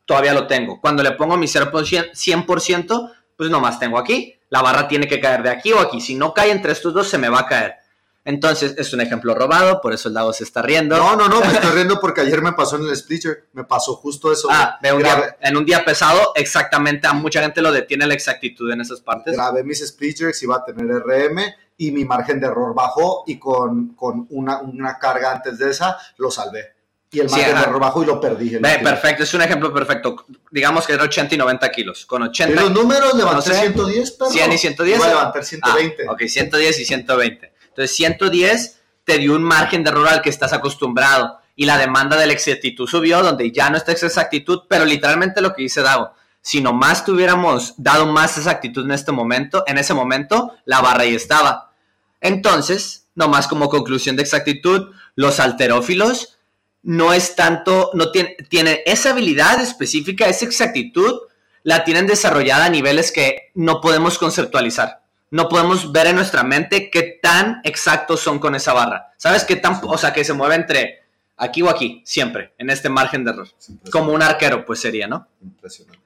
[0.07, 0.81] todavía lo tengo.
[0.81, 1.70] Cuando le pongo mi 0%,
[2.12, 4.35] 100%, pues nomás tengo aquí.
[4.48, 6.01] La barra tiene que caer de aquí o aquí.
[6.01, 7.77] Si no cae entre estos dos, se me va a caer.
[8.24, 10.96] Entonces, es un ejemplo robado, por eso el Dago se está riendo.
[10.96, 13.96] No, no, no, me estoy riendo porque ayer me pasó en el splitter, me pasó
[13.96, 14.46] justo eso.
[14.50, 18.14] Ah, de un día- en un día pesado, exactamente, a mucha gente lo detiene la
[18.14, 19.35] exactitud en esas partes.
[19.35, 21.40] grabé mis splitters, iba a tener RM
[21.78, 25.98] y mi margen de error bajó y con, con una, una carga antes de esa
[26.18, 26.74] lo salvé.
[27.11, 27.68] Y el Sí, margen de ajá.
[27.70, 28.50] error bajó y lo perdí.
[28.56, 30.24] Ve, perfecto, es un ejemplo perfecto.
[30.50, 32.06] Digamos que era 80 y 90 kilos.
[32.06, 33.61] Con ¿Y 80 los números levanté No sé.
[33.62, 34.30] 110, perro.
[34.30, 34.96] 100 y 110.
[34.96, 36.04] Iba a levantar 120.
[36.08, 37.52] Ah, ok, 110 y 120.
[37.72, 41.38] Entonces, 110 te dio un margen de error al que estás acostumbrado.
[41.56, 45.40] Y la demanda de la exactitud subió, donde ya no está esa exactitud, pero literalmente
[45.40, 46.12] lo que dice Dago.
[46.40, 51.14] Si nomás tuviéramos dado más exactitud en este momento, en ese momento, la barra ahí
[51.14, 51.72] estaba.
[52.20, 56.38] Entonces, nomás como conclusión de exactitud, los alterófilos
[56.82, 61.20] no es tanto, no tiene, tiene esa habilidad específica, esa exactitud,
[61.62, 65.02] la tienen desarrollada a niveles que no podemos conceptualizar.
[65.33, 69.14] No podemos ver en nuestra mente qué tan exactos son con esa barra.
[69.16, 71.05] ¿Sabes qué tan, o sea, que se mueve entre
[71.38, 73.49] aquí o aquí, siempre, en este margen de error?
[73.90, 75.27] Como un arquero, pues sería, ¿no?
[75.40, 76.03] Impresionante.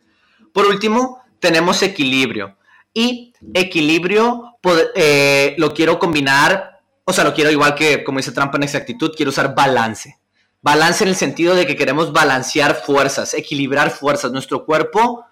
[0.52, 2.56] Por último, tenemos equilibrio.
[2.94, 4.58] Y equilibrio
[4.94, 9.12] eh, lo quiero combinar, o sea, lo quiero igual que, como dice Trampa en exactitud,
[9.16, 10.20] quiero usar balance.
[10.62, 14.30] Balance en el sentido de que queremos balancear fuerzas, equilibrar fuerzas.
[14.30, 15.26] Nuestro cuerpo,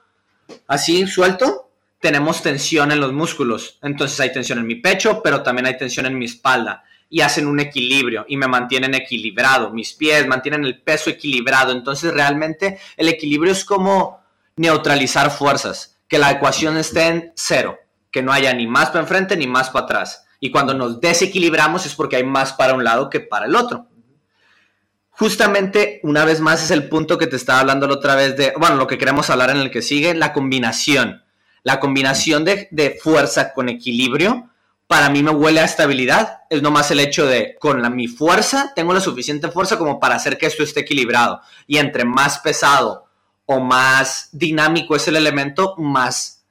[0.66, 1.63] así suelto,
[2.04, 3.78] tenemos tensión en los músculos.
[3.80, 6.84] Entonces hay tensión en mi pecho, pero también hay tensión en mi espalda.
[7.08, 9.70] Y hacen un equilibrio y me mantienen equilibrado.
[9.70, 11.72] Mis pies mantienen el peso equilibrado.
[11.72, 14.22] Entonces realmente el equilibrio es como
[14.56, 15.98] neutralizar fuerzas.
[16.06, 17.78] Que la ecuación esté en cero.
[18.10, 20.26] Que no haya ni más para enfrente ni más para atrás.
[20.40, 23.88] Y cuando nos desequilibramos es porque hay más para un lado que para el otro
[25.16, 28.52] justamente, una vez más, es el punto que te estaba hablando la otra vez de,
[28.58, 31.23] bueno, lo que queremos hablar en el que sigue, la combinación.
[31.64, 34.48] La combinación de, de fuerza con equilibrio,
[34.87, 36.42] para mí me huele a estabilidad.
[36.50, 40.14] Es nomás el hecho de, con la, mi fuerza, tengo la suficiente fuerza como para
[40.14, 41.40] hacer que esto esté equilibrado.
[41.66, 43.07] Y entre más pesado
[43.46, 46.44] o más dinámico es el elemento, más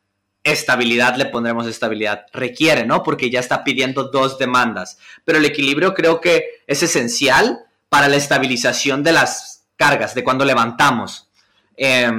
[0.44, 2.26] estabilidad le pondremos estabilidad.
[2.34, 3.02] Requiere, ¿no?
[3.04, 4.98] Porque ya está pidiendo dos demandas.
[5.24, 10.44] Pero el equilibrio creo que es esencial para la estabilización de las cargas, de cuando
[10.44, 11.30] levantamos.
[11.78, 12.12] Eh,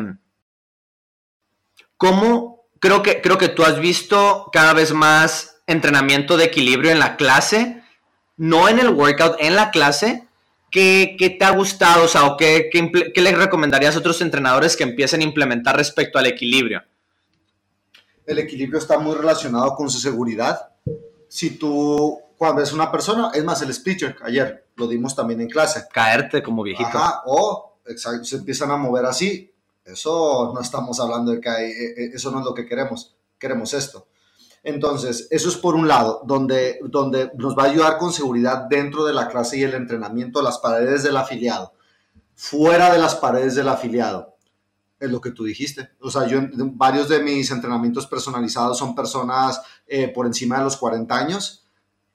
[1.96, 2.53] ¿Cómo?
[2.84, 7.16] Creo que, creo que tú has visto cada vez más entrenamiento de equilibrio en la
[7.16, 7.82] clase,
[8.36, 10.28] no en el workout, en la clase.
[10.70, 12.04] ¿Qué, qué te ha gustado?
[12.04, 15.78] O sea, ¿o qué, qué, qué les recomendarías a otros entrenadores que empiecen a implementar
[15.78, 16.82] respecto al equilibrio?
[18.26, 20.68] El equilibrio está muy relacionado con su seguridad.
[21.26, 25.48] Si tú, cuando ves una persona, es más, el splitter, ayer lo dimos también en
[25.48, 25.86] clase.
[25.90, 26.98] Caerte como viejito.
[26.98, 29.53] Ajá, o exacto, se empiezan a mover así.
[29.84, 33.16] Eso no estamos hablando de que hay, eh, eh, eso no es lo que queremos.
[33.38, 34.08] Queremos esto.
[34.62, 39.04] Entonces, eso es por un lado, donde, donde nos va a ayudar con seguridad dentro
[39.04, 41.74] de la clase y el entrenamiento, las paredes del afiliado.
[42.34, 44.34] Fuera de las paredes del afiliado,
[44.98, 45.90] es lo que tú dijiste.
[46.00, 46.40] O sea, yo,
[46.72, 51.66] varios de mis entrenamientos personalizados son personas eh, por encima de los 40 años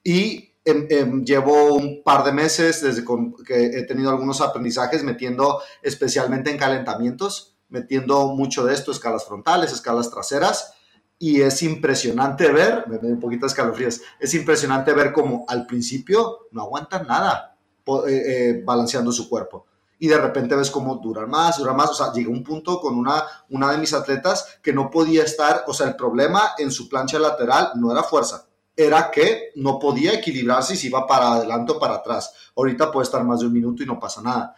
[0.03, 3.05] y em, em, llevo un par de meses desde
[3.45, 9.71] que he tenido algunos aprendizajes metiendo especialmente en calentamientos, metiendo mucho de esto, escalas frontales,
[9.71, 10.73] escalas traseras,
[11.17, 15.65] y es impresionante ver, me doy un poquito de escalofríos, es impresionante ver cómo al
[15.65, 17.57] principio no aguantan nada
[18.07, 19.65] eh, eh, balanceando su cuerpo.
[20.01, 21.89] Y de repente ves cómo duran más, duran más.
[21.89, 25.65] O sea, llegó un punto con una, una de mis atletas que no podía estar,
[25.67, 28.45] o sea, el problema en su plancha lateral no era fuerza,
[28.77, 32.33] era que no podía equilibrarse si iba para adelante o para atrás.
[32.55, 34.55] Ahorita puede estar más de un minuto y no pasa nada.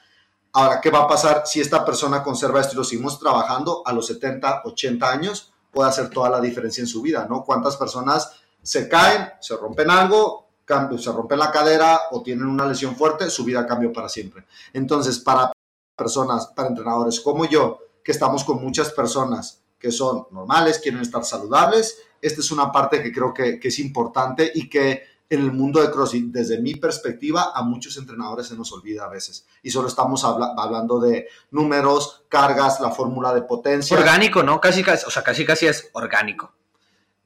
[0.54, 3.94] Ahora, ¿qué va a pasar si esta persona conserva esto y lo seguimos trabajando a
[3.94, 5.54] los 70, 80 años?
[5.72, 7.44] Puede hacer toda la diferencia en su vida, ¿no?
[7.46, 10.50] ¿Cuántas personas se caen, se rompen algo,
[10.98, 14.46] se rompen la cadera o tienen una lesión fuerte, su vida cambió para siempre?
[14.74, 15.54] Entonces, para
[15.96, 21.24] personas, para entrenadores como yo, que estamos con muchas personas que son normales, quieren estar
[21.24, 25.82] saludables, esta es una parte que creo que es importante y que en el mundo
[25.82, 29.48] de CrossFit, desde mi perspectiva, a muchos entrenadores se nos olvida a veces.
[29.64, 33.98] Y solo estamos hablando de números, cargas, la fórmula de potencia.
[33.98, 34.60] Orgánico, ¿no?
[34.60, 36.54] Casi, casi, o sea, casi, casi es orgánico.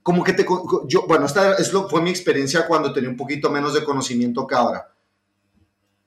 [0.03, 0.45] Como que te,
[0.86, 4.45] yo, bueno, esta es lo, fue mi experiencia cuando tenía un poquito menos de conocimiento
[4.45, 4.93] que ahora.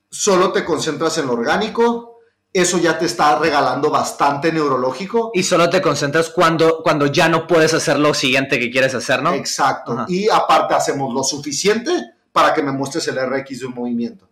[0.09, 2.18] Solo te concentras en lo orgánico,
[2.51, 5.31] eso ya te está regalando bastante neurológico.
[5.33, 9.21] Y solo te concentras cuando, cuando ya no puedes hacer lo siguiente que quieres hacer,
[9.21, 9.33] ¿no?
[9.33, 10.05] Exacto.
[10.07, 11.91] Y aparte hacemos lo suficiente
[12.31, 14.29] para que me muestres el RX de un movimiento.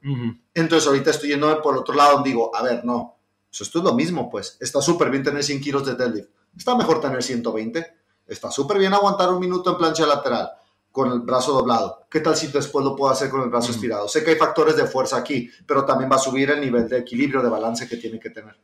[0.54, 3.18] Entonces ahorita estoy yéndome por el otro lado, digo, a ver, no,
[3.52, 4.58] eso esto es lo mismo, pues.
[4.60, 6.30] Está súper bien tener 100 kilos de deadlift.
[6.56, 7.98] Está mejor tener 120.
[8.28, 10.52] Está súper bien aguantar un minuto en plancha lateral
[10.98, 12.08] con el brazo doblado.
[12.10, 14.08] ¿Qué tal si después lo puedo hacer con el brazo estirado?
[14.08, 16.98] Sé que hay factores de fuerza aquí, pero también va a subir el nivel de
[16.98, 18.56] equilibrio, de balance que tiene que tener.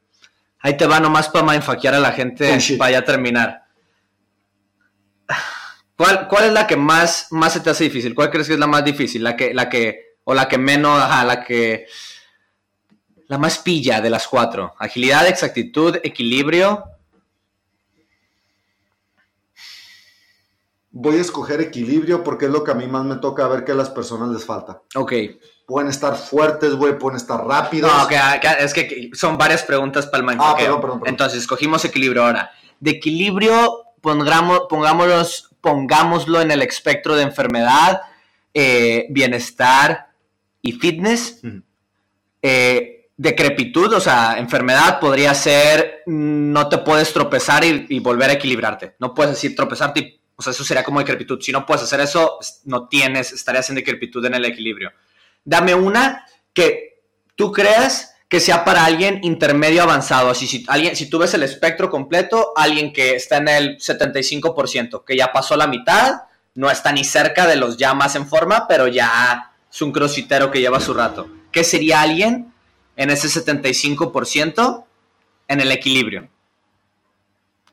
[0.61, 3.65] Ahí te va nomás para mindfuckear a la gente para ya terminar.
[5.95, 8.15] ¿Cuál, ¿Cuál, es la que más, más se te hace difícil?
[8.15, 9.23] ¿Cuál crees que es la más difícil?
[9.23, 11.85] La que, la que, o la que menos, ajá, la que,
[13.27, 14.73] la más pilla de las cuatro.
[14.79, 16.83] Agilidad, exactitud, equilibrio
[20.95, 23.71] voy a escoger equilibrio porque es lo que a mí más me toca ver que
[23.71, 24.83] a las personas les falta.
[24.95, 25.13] Ok.
[25.65, 27.91] Pueden estar fuertes, güey, pueden estar rápidos.
[27.91, 28.07] No,
[28.59, 32.51] es que son varias preguntas para el ah, perdón, perdón, Entonces, escogimos equilibrio ahora.
[32.79, 38.01] De equilibrio, pongamos, pongámoslo en el espectro de enfermedad,
[38.53, 40.09] eh, bienestar
[40.61, 41.41] y fitness.
[42.41, 48.33] Eh, decrepitud, o sea, enfermedad podría ser no te puedes tropezar y, y volver a
[48.33, 48.95] equilibrarte.
[48.99, 51.39] No puedes decir tropezarte y o sea, eso sería como decrepitud.
[51.41, 54.91] Si no puedes hacer eso, no tienes, estarías en decrepitud en el equilibrio.
[55.43, 57.01] Dame una que
[57.35, 60.31] tú creas que sea para alguien intermedio avanzado.
[60.31, 65.03] Así, si, alguien, si tú ves el espectro completo, alguien que está en el 75%,
[65.05, 66.23] que ya pasó la mitad,
[66.55, 70.49] no está ni cerca de los ya más en forma, pero ya es un crossfitero
[70.49, 71.29] que lleva su rato.
[71.51, 72.51] ¿Qué sería alguien
[72.95, 74.83] en ese 75%
[75.47, 76.27] en el equilibrio?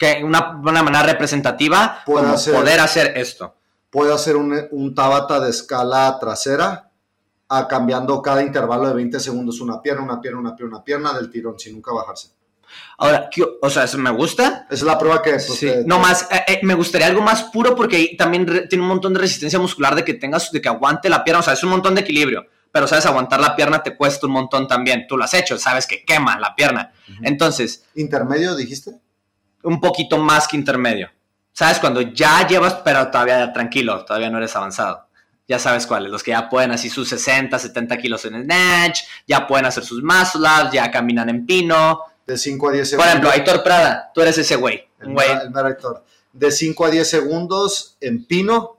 [0.01, 3.55] Que una, una manera representativa como poder hacer esto.
[3.91, 6.91] Puede hacer un, un tabata de escala trasera,
[7.51, 11.13] a cambiando cada intervalo de 20 segundos una pierna, una pierna, una pierna, una pierna
[11.13, 12.31] del tirón, sin nunca bajarse.
[12.97, 13.29] Ahora,
[13.61, 14.67] o sea, eso me gusta.
[14.71, 15.33] Es la prueba que...
[15.33, 19.13] Pues, no más, eh, eh, me gustaría algo más puro porque también tiene un montón
[19.13, 21.71] de resistencia muscular de que tengas, de que aguante la pierna, o sea, es un
[21.71, 22.47] montón de equilibrio.
[22.73, 23.05] Pero, ¿sabes?
[23.05, 25.07] Aguantar la pierna te cuesta un montón también.
[25.09, 26.93] Tú lo has hecho, sabes que quema la pierna.
[27.23, 27.85] Entonces...
[27.97, 29.01] ¿Intermedio dijiste?
[29.63, 31.11] Un poquito más que intermedio.
[31.53, 31.79] ¿Sabes?
[31.79, 35.07] Cuando ya llevas, pero todavía tranquilo, todavía no eres avanzado.
[35.47, 39.47] Ya sabes cuáles, los que ya pueden así sus 60, 70 kilos en snatch, ya
[39.49, 42.01] pueden hacer sus muscle ups, ya caminan en pino.
[42.25, 43.05] De 5 a 10 segundos.
[43.05, 44.89] Por ejemplo, Aitor Prada, tú eres ese güey.
[45.01, 45.29] El, güey.
[46.33, 48.77] De 5 a 10 segundos en pino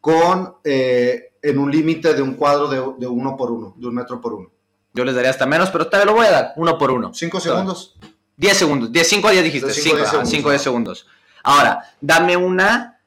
[0.00, 4.20] con eh, en un límite de un cuadro de, uno por uno, de un metro
[4.20, 4.50] por uno.
[4.94, 7.12] Yo les daría hasta menos, pero te lo voy a dar, uno por uno.
[7.14, 7.96] 5 segundos.
[8.42, 8.92] 10 segundos.
[8.92, 9.72] 10, 5 a 10 dijiste.
[9.72, 11.06] 5 a 10 segundos.
[11.44, 13.00] Ahora, dame una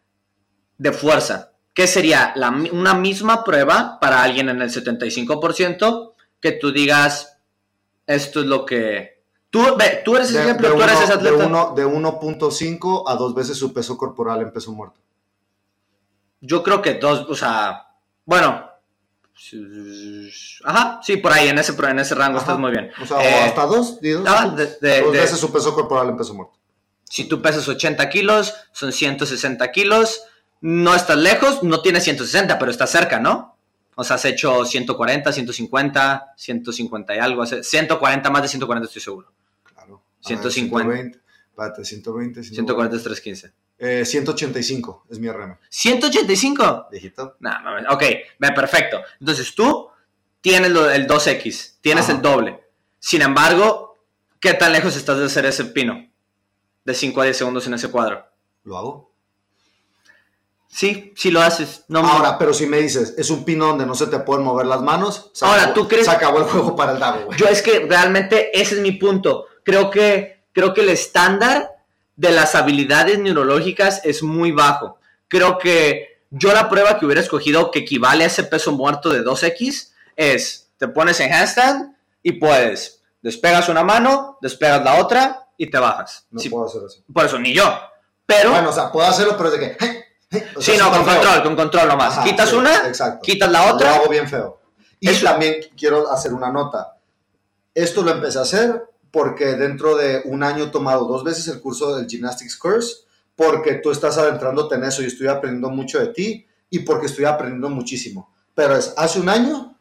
[0.77, 1.51] de fuerza.
[1.73, 7.38] ¿Qué sería la, una misma prueba para alguien en el 75% que tú digas,
[8.07, 9.23] esto es lo que...
[9.49, 9.61] Tú,
[10.05, 11.47] tú eres ese ejemplo, tú eres ese atleta.
[11.75, 15.01] De 1.5 a dos veces su peso corporal en peso muerto.
[16.39, 17.88] Yo creo que dos, o sea,
[18.25, 18.69] bueno,
[20.63, 22.91] Ajá, sí, por ahí, en ese, en ese rango estás muy bien.
[23.01, 26.57] O sea, eh, hasta dos, ah, de, dos veces su peso corporal en peso muerto.
[27.03, 30.23] Si tú pesas 80 kilos, son 160 kilos,
[30.61, 33.57] no estás lejos, no tienes 160, pero estás cerca, ¿no?
[33.95, 39.31] O sea, has hecho 140, 150, 150 y algo, 140, más de 140 estoy seguro.
[39.63, 40.01] Claro.
[40.21, 40.83] 150.
[40.83, 41.19] 120,
[41.49, 43.64] espérate, 120, 140 es 315.
[43.78, 45.57] Eh, 185 es mi RM.
[45.69, 46.88] ¿185?
[46.91, 47.36] Viejito.
[47.39, 47.86] No, mames.
[47.89, 48.03] Ok,
[48.55, 49.01] perfecto.
[49.19, 49.89] Entonces tú
[50.41, 52.13] tienes el 2X, tienes Ajá.
[52.13, 52.63] el doble.
[52.99, 53.97] Sin embargo,
[54.39, 56.07] ¿qué tan lejos estás de hacer ese pino?
[56.86, 58.26] De 5 a 10 segundos en ese cuadro.
[58.63, 59.11] Lo hago.
[60.67, 61.86] Sí, sí lo haces.
[61.88, 64.65] No, Ahora, pero si me dices, es un pino donde no se te pueden mover
[64.65, 67.38] las manos, se Ahora, acabó- ¿tú crees- Se acabó el juego para el güey.
[67.38, 69.45] Yo es que realmente ese es mi punto.
[69.63, 71.74] Creo que, creo que el estándar
[72.16, 74.99] de las habilidades neurológicas es muy bajo.
[75.28, 79.24] Creo que yo la prueba que hubiera escogido que equivale a ese peso muerto de
[79.24, 85.70] 2X es, te pones en handstand y puedes, despegas una mano, despegas la otra y
[85.70, 86.26] te bajas.
[86.32, 87.03] No Sí, puedo hacer eso.
[87.13, 87.63] por eso, ni yo.
[88.26, 90.05] Pero, Bueno, o sea, puedo hacerlo, pero es de que.
[90.57, 91.13] o sea, sí, no, con feo.
[91.16, 92.13] control, con control nomás.
[92.18, 93.22] Ajá, quitas sí, una, exacto.
[93.24, 93.95] quitas la Lo otra.
[93.95, 94.59] hago bien feo.
[94.99, 96.97] Y Eso- también quiero hacer una nota.
[97.74, 98.84] Esto lo empecé a hacer
[99.16, 103.76] porque dentro de un año he tomado dos veces el curso del Gymnastics Course, porque
[103.76, 107.70] tú estás adentrándote en eso y estoy aprendiendo mucho de ti y porque estoy aprendiendo
[107.70, 108.30] muchísimo.
[108.53, 109.78] Pero es hace un año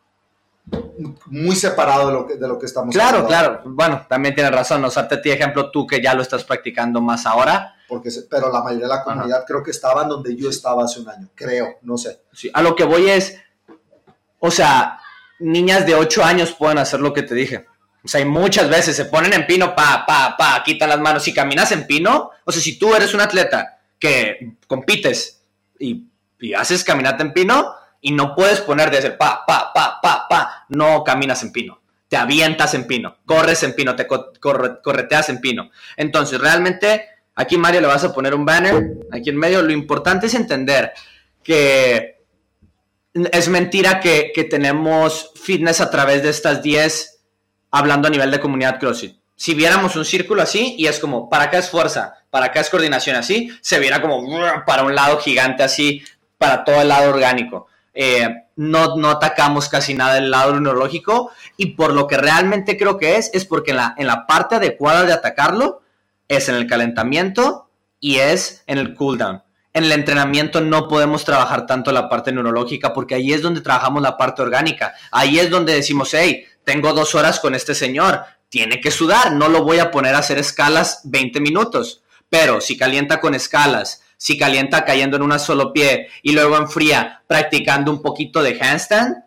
[1.26, 3.62] muy separado de lo que, de lo que estamos Claro, hablando claro.
[3.64, 4.85] Bueno, también tienes razón.
[4.85, 7.74] Usarte a ti ejemplo, tú que ya lo estás practicando más ahora.
[7.89, 11.01] Porque, pero la mayoría de la comunidad creo que estaba en donde yo estaba hace
[11.01, 11.28] un año.
[11.35, 12.20] Creo, no sé.
[12.32, 13.37] Sí, a lo que voy es,
[14.39, 15.01] o sea,
[15.41, 17.66] niñas de 8 años pueden hacer lo que te dije.
[18.05, 21.22] O sea, y muchas veces se ponen en pino, pa, pa, pa, quitan las manos.
[21.22, 25.42] Si caminas en pino, o sea, si tú eres un atleta que compites
[25.78, 26.05] y,
[26.55, 30.66] haces caminata en pino y no puedes poner de hacer pa, pa, pa, pa, pa,
[30.68, 31.80] no caminas en pino.
[32.07, 35.70] Te avientas en pino, corres en pino, te co- corre- correteas en pino.
[35.96, 39.62] Entonces, realmente, aquí Mario le vas a poner un banner, aquí en medio.
[39.62, 40.92] Lo importante es entender
[41.42, 42.22] que
[43.14, 47.13] es mentira que, que tenemos fitness a través de estas 10
[47.75, 49.16] hablando a nivel de comunidad CrossFit.
[49.35, 52.70] Si viéramos un círculo así y es como, para acá es fuerza, para acá es
[52.70, 54.25] coordinación así, se viera como
[54.64, 56.05] para un lado gigante así,
[56.39, 57.66] para todo el lado orgánico.
[57.93, 62.97] Eh, no, no atacamos casi nada del lado neurológico y por lo que realmente creo
[62.97, 65.83] que es, es porque en la, en la parte adecuada de atacarlo
[66.29, 67.68] es en el calentamiento
[67.99, 69.43] y es en el cooldown.
[69.72, 74.01] En el entrenamiento no podemos trabajar tanto la parte neurológica porque ahí es donde trabajamos
[74.01, 74.95] la parte orgánica.
[75.11, 79.48] Ahí es donde decimos, hey, tengo dos horas con este señor, tiene que sudar, no
[79.48, 82.02] lo voy a poner a hacer escalas 20 minutos.
[82.28, 87.22] Pero si calienta con escalas, si calienta cayendo en una solo pie y luego enfría
[87.26, 89.24] practicando un poquito de handstand,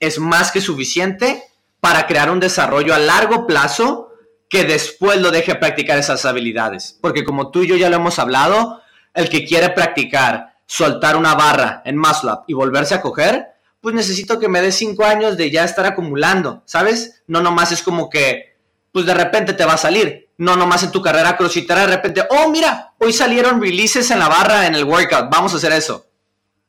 [0.00, 1.42] es más que suficiente
[1.80, 4.08] para crear un desarrollo a largo plazo
[4.48, 6.98] que después lo deje practicar esas habilidades.
[7.00, 8.80] Porque como tú y yo ya lo hemos hablado,
[9.14, 13.46] el que quiere practicar soltar una barra en muscle up y volverse a coger,
[13.80, 17.22] pues necesito que me dé cinco años de ya estar acumulando, ¿sabes?
[17.26, 18.56] No nomás es como que,
[18.92, 20.28] pues de repente te va a salir.
[20.36, 24.28] No nomás en tu carrera crossfitera de repente, oh mira, hoy salieron releases en la
[24.28, 26.06] barra en el workout, vamos a hacer eso.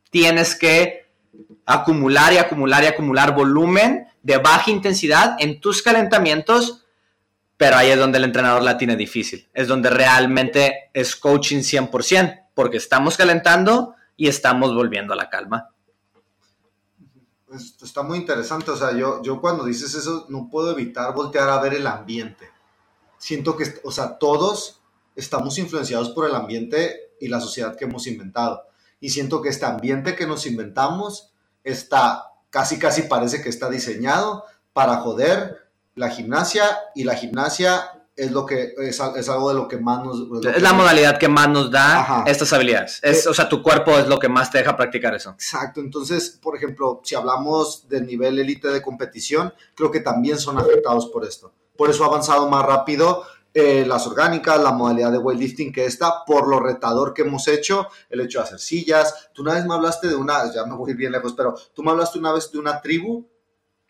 [0.09, 1.07] Tienes que
[1.65, 6.85] acumular y acumular y acumular volumen de baja intensidad en tus calentamientos,
[7.57, 9.47] pero ahí es donde el entrenador la tiene difícil.
[9.53, 15.69] Es donde realmente es coaching 100%, porque estamos calentando y estamos volviendo a la calma.
[17.51, 18.71] Está muy interesante.
[18.71, 22.49] O sea, yo, yo cuando dices eso no puedo evitar voltear a ver el ambiente.
[23.17, 24.81] Siento que, o sea, todos
[25.15, 28.63] estamos influenciados por el ambiente y la sociedad que hemos inventado.
[28.99, 31.31] Y siento que este ambiente que nos inventamos
[31.63, 38.31] está, casi casi parece que está diseñado para joder la gimnasia y la gimnasia es
[38.31, 41.27] lo que es, es algo de lo que más nos Es la nos- modalidad que
[41.27, 42.23] más nos da Ajá.
[42.27, 42.99] estas habilidades.
[43.01, 45.31] Es, Eh, o sea, tu cuerpo es lo que más te deja practicar eso.
[45.31, 50.57] Exacto, entonces, por ejemplo, si hablamos del nivel élite de competición, creo que también son
[50.57, 51.51] afectados por esto.
[51.77, 56.23] Por eso ha avanzado más rápido eh, las orgánicas, la modalidad de weightlifting que esta,
[56.23, 59.29] por lo retador que hemos hecho, el hecho de hacer sillas.
[59.33, 61.89] Tú una vez me hablaste de una, ya me voy bien lejos, pero tú me
[61.89, 63.25] hablaste una vez de una tribu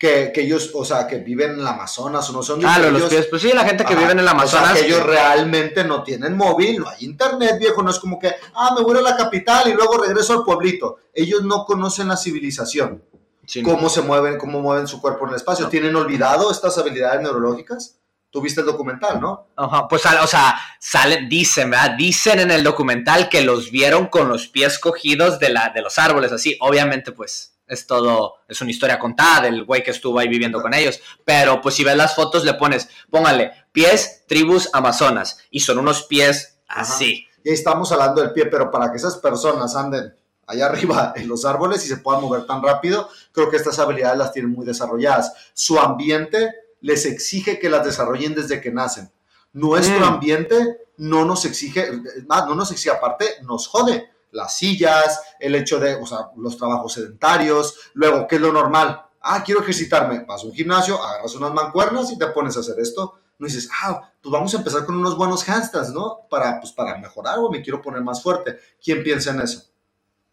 [0.00, 2.90] que, que ellos, o sea, que viven en el Amazonas o no son Ah, de
[2.90, 3.26] los pies.
[3.28, 4.72] Pues sí, la gente que vive en el O Amazonas.
[4.72, 8.32] sea, que ellos realmente no tienen móvil, no hay internet, viejo, no es como que,
[8.54, 10.96] ah, me voy a la capital y luego regreso al pueblito.
[11.12, 13.04] Ellos no conocen la civilización,
[13.46, 13.68] Sí, no.
[13.68, 15.66] cómo se mueven, cómo mueven su cuerpo en el espacio.
[15.66, 15.70] No.
[15.70, 17.96] ¿Tienen olvidado estas habilidades neurológicas?
[18.30, 19.48] Tú viste el documental, ¿no?
[19.56, 21.96] Ajá, pues, o sea, salen, dicen, ¿verdad?
[21.98, 25.98] Dicen en el documental que los vieron con los pies cogidos de, la, de los
[25.98, 26.56] árboles, así.
[26.60, 30.74] Obviamente, pues, es todo, es una historia contada del güey que estuvo ahí viviendo con
[30.74, 31.00] ellos.
[31.24, 35.38] Pero, pues, si ves las fotos, le pones, póngale, pies, tribus, amazonas.
[35.50, 37.26] Y son unos pies así.
[37.42, 40.14] Y estamos hablando del pie, pero para que esas personas anden
[40.46, 44.18] allá arriba en los árboles y se puedan mover tan rápido, creo que estas habilidades
[44.18, 45.32] las tienen muy desarrolladas.
[45.54, 46.50] Su ambiente
[46.80, 49.10] les exige que las desarrollen desde que nacen.
[49.52, 50.14] Nuestro Mm.
[50.14, 51.90] ambiente no nos exige,
[52.26, 54.10] no nos exige aparte, nos jode.
[54.32, 59.02] Las sillas, el hecho de, o sea, los trabajos sedentarios, luego, ¿qué es lo normal?
[59.20, 62.78] Ah, quiero ejercitarme, vas a un gimnasio, agarras unas mancuernas y te pones a hacer
[62.78, 63.14] esto.
[63.38, 66.26] No dices, ah, pues vamos a empezar con unos buenos handstands, ¿no?
[66.28, 68.58] Para, pues, para mejorar o me quiero poner más fuerte.
[68.82, 69.64] ¿Quién piensa en eso?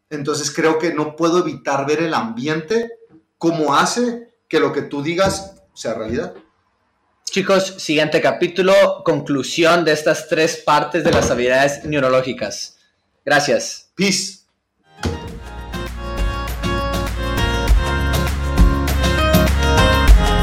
[0.09, 2.91] Entonces creo que no puedo evitar ver el ambiente
[3.37, 6.33] como hace que lo que tú digas sea realidad.
[7.25, 12.77] Chicos, siguiente capítulo, conclusión de estas tres partes de las habilidades neurológicas.
[13.25, 13.86] Gracias.
[13.97, 14.36] Peace.